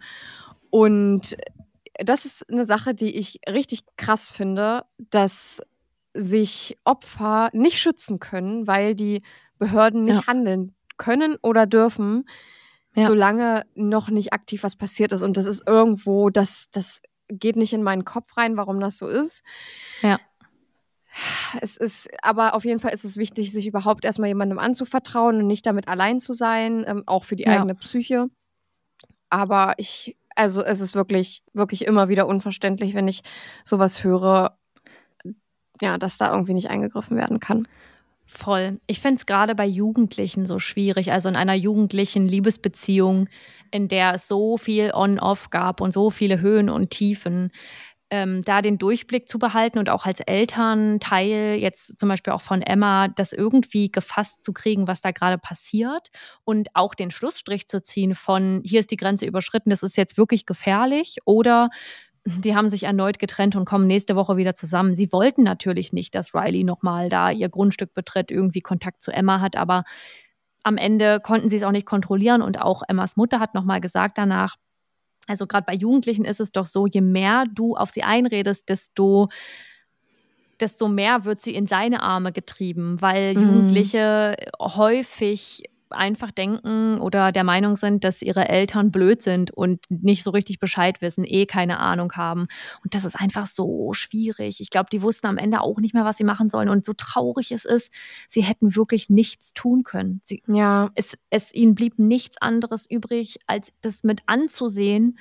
[0.71, 1.37] Und
[1.99, 5.61] das ist eine Sache, die ich richtig krass finde, dass
[6.15, 9.23] sich Opfer nicht schützen können, weil die
[9.59, 10.27] Behörden nicht Ja.
[10.27, 12.25] handeln können oder dürfen,
[12.95, 13.07] Ja.
[13.07, 15.23] solange noch nicht aktiv was passiert ist.
[15.23, 19.07] Und das ist irgendwo, das, das geht nicht in meinen Kopf rein, warum das so
[19.07, 19.43] ist.
[20.03, 20.19] Ja.
[21.61, 25.47] Es ist, aber auf jeden Fall ist es wichtig, sich überhaupt erstmal jemandem anzuvertrauen und
[25.47, 27.57] nicht damit allein zu sein, ähm, auch für die Ja.
[27.59, 28.27] eigene Psyche.
[29.29, 33.23] Aber ich, also es ist wirklich, wirklich immer wieder unverständlich, wenn ich
[33.63, 34.57] sowas höre,
[35.83, 37.69] ja, dass da irgendwie nicht eingegriffen werden kann.
[38.25, 38.81] Voll.
[38.87, 43.29] Ich finde es gerade bei Jugendlichen so schwierig, also in einer jugendlichen Liebesbeziehung,
[43.71, 47.51] in der es so viel On-Off gab und so viele Höhen und Tiefen,
[48.11, 52.63] ähm, da den Durchblick zu behalten und auch als Elternteil, jetzt zum Beispiel auch von
[52.63, 56.11] Emma, das irgendwie gefasst zu kriegen, was da gerade passiert
[56.45, 60.19] und auch den Schlussstrich zu ziehen von, hier ist die Grenze überschritten, das ist jetzt
[60.19, 61.71] wirklich gefährlich oder
[62.27, 64.95] die haben sich erneut getrennt und kommen nächste Woche wieder zusammen.
[64.95, 69.41] Sie wollten natürlich nicht, dass Riley nochmal da ihr Grundstück betritt, irgendwie Kontakt zu Emma
[69.41, 69.85] hat, aber
[70.63, 74.19] am Ende konnten sie es auch nicht kontrollieren und auch Emmas Mutter hat nochmal gesagt
[74.19, 74.57] danach,
[75.31, 79.29] also gerade bei Jugendlichen ist es doch so, je mehr du auf sie einredest, desto
[80.61, 83.43] desto mehr wird sie in seine Arme getrieben, weil Mhm.
[83.43, 85.63] Jugendliche häufig
[85.93, 90.59] einfach denken oder der Meinung sind, dass ihre Eltern blöd sind und nicht so richtig
[90.61, 92.47] Bescheid wissen, eh keine Ahnung haben.
[92.83, 94.61] Und das ist einfach so schwierig.
[94.61, 96.69] Ich glaube, die wussten am Ende auch nicht mehr, was sie machen sollen.
[96.69, 97.93] Und so traurig es ist,
[98.29, 100.21] sie hätten wirklich nichts tun können.
[100.25, 100.91] Sie, ja.
[100.95, 105.19] Es, es ihnen blieb nichts anderes übrig, als das mit anzusehen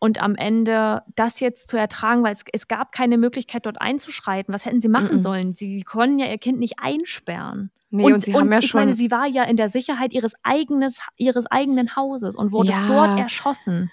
[0.00, 4.52] und am Ende das jetzt zu ertragen, weil es, es gab keine Möglichkeit, dort einzuschreiten.
[4.52, 5.20] Was hätten sie machen Mhm.
[5.20, 5.54] sollen?
[5.54, 7.70] Sie konnten ja ihr Kind nicht einsperren.
[7.94, 10.32] Nee, und sie haben ja ich schon- meine, sie war ja in der Sicherheit ihres,
[10.42, 12.86] eigenes, ihres eigenen Hauses und wurde Ja.
[12.86, 13.90] dort erschossen.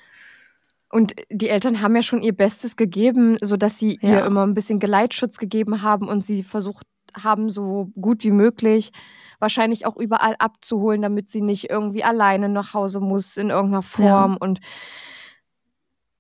[0.89, 4.25] Und die Eltern haben ja schon ihr Bestes gegeben, sodass sie ihr Ja.
[4.25, 6.85] immer ein bisschen Geleitschutz gegeben haben und sie versucht
[7.21, 8.91] haben, so gut wie möglich
[9.39, 14.37] wahrscheinlich auch überall abzuholen, damit sie nicht irgendwie alleine nach Hause muss in irgendeiner Form.
[14.39, 14.59] Und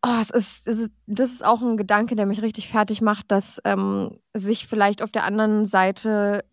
[0.03, 3.31] oh, es ist, es ist, das ist auch ein Gedanke, der mich richtig fertig macht,
[3.31, 6.43] dass ähm, sich vielleicht auf der anderen Seite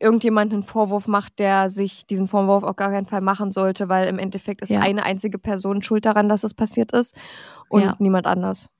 [0.00, 4.08] irgendjemand einen Vorwurf macht, der sich diesen Vorwurf auf gar keinen Fall machen sollte, weil
[4.08, 4.80] im Endeffekt ist Ja.
[4.80, 7.14] eine einzige Person schuld daran, dass es passiert ist
[7.68, 7.96] und Ja.
[7.98, 8.70] niemand anders.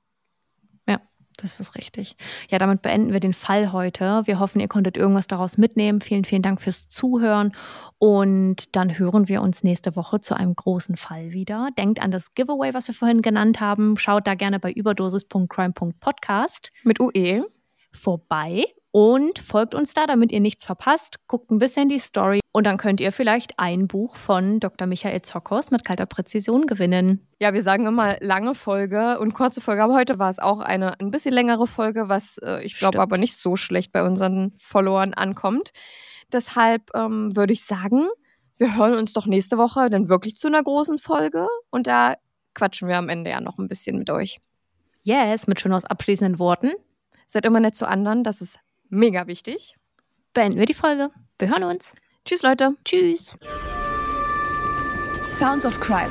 [0.88, 1.00] Ja,
[1.36, 2.16] das ist richtig.
[2.48, 4.22] Ja, damit beenden wir den Fall heute.
[4.24, 6.00] Wir hoffen, ihr konntet irgendwas daraus mitnehmen.
[6.00, 7.54] Vielen, vielen Dank fürs Zuhören.
[7.98, 11.68] Und dann hören wir uns nächste Woche zu einem großen Fall wieder.
[11.76, 13.98] Denkt an das Giveaway, was wir vorhin genannt haben.
[13.98, 17.44] Schaut da gerne bei überdosis.crime.podcast Mit UE.
[17.93, 21.18] Vorbei und folgt uns da, damit ihr nichts verpasst.
[21.28, 24.86] Guckt ein bisschen die Story und dann könnt ihr vielleicht ein Buch von Dr.
[24.86, 27.26] Michael Zockhaus mit kalter Präzision gewinnen.
[27.41, 30.99] Ja, wir sagen immer lange Folge und kurze Folge, aber heute war es auch eine
[31.01, 35.14] ein bisschen längere Folge, was äh, ich glaube aber nicht so schlecht bei unseren Followern
[35.14, 35.70] ankommt.
[36.32, 38.09] Deshalb ähm, würde ich sagen,
[38.57, 42.16] wir hören uns doch nächste Woche dann wirklich zu einer großen Folge und da
[42.55, 44.41] quatschen wir am Ende ja noch ein bisschen mit euch.
[45.03, 46.72] Yes, mit schön aus abschließenden Worten
[47.33, 48.59] Seid immer nett zu anderen, das ist
[48.89, 49.76] mega wichtig.
[50.35, 51.11] beenden wir die Folge.
[51.39, 51.93] Wir hören uns.
[52.24, 52.74] Tschüss, Leute.
[52.85, 53.37] Tschüss.
[55.28, 56.11] Sounds of Crime.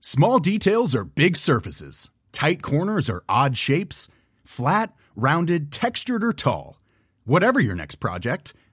[0.00, 2.10] Small details are big surfaces.
[2.32, 4.08] Tight corners are odd shapes.
[4.42, 6.78] Flat, rounded, textured, or tall.
[7.26, 8.54] Whatever your next project,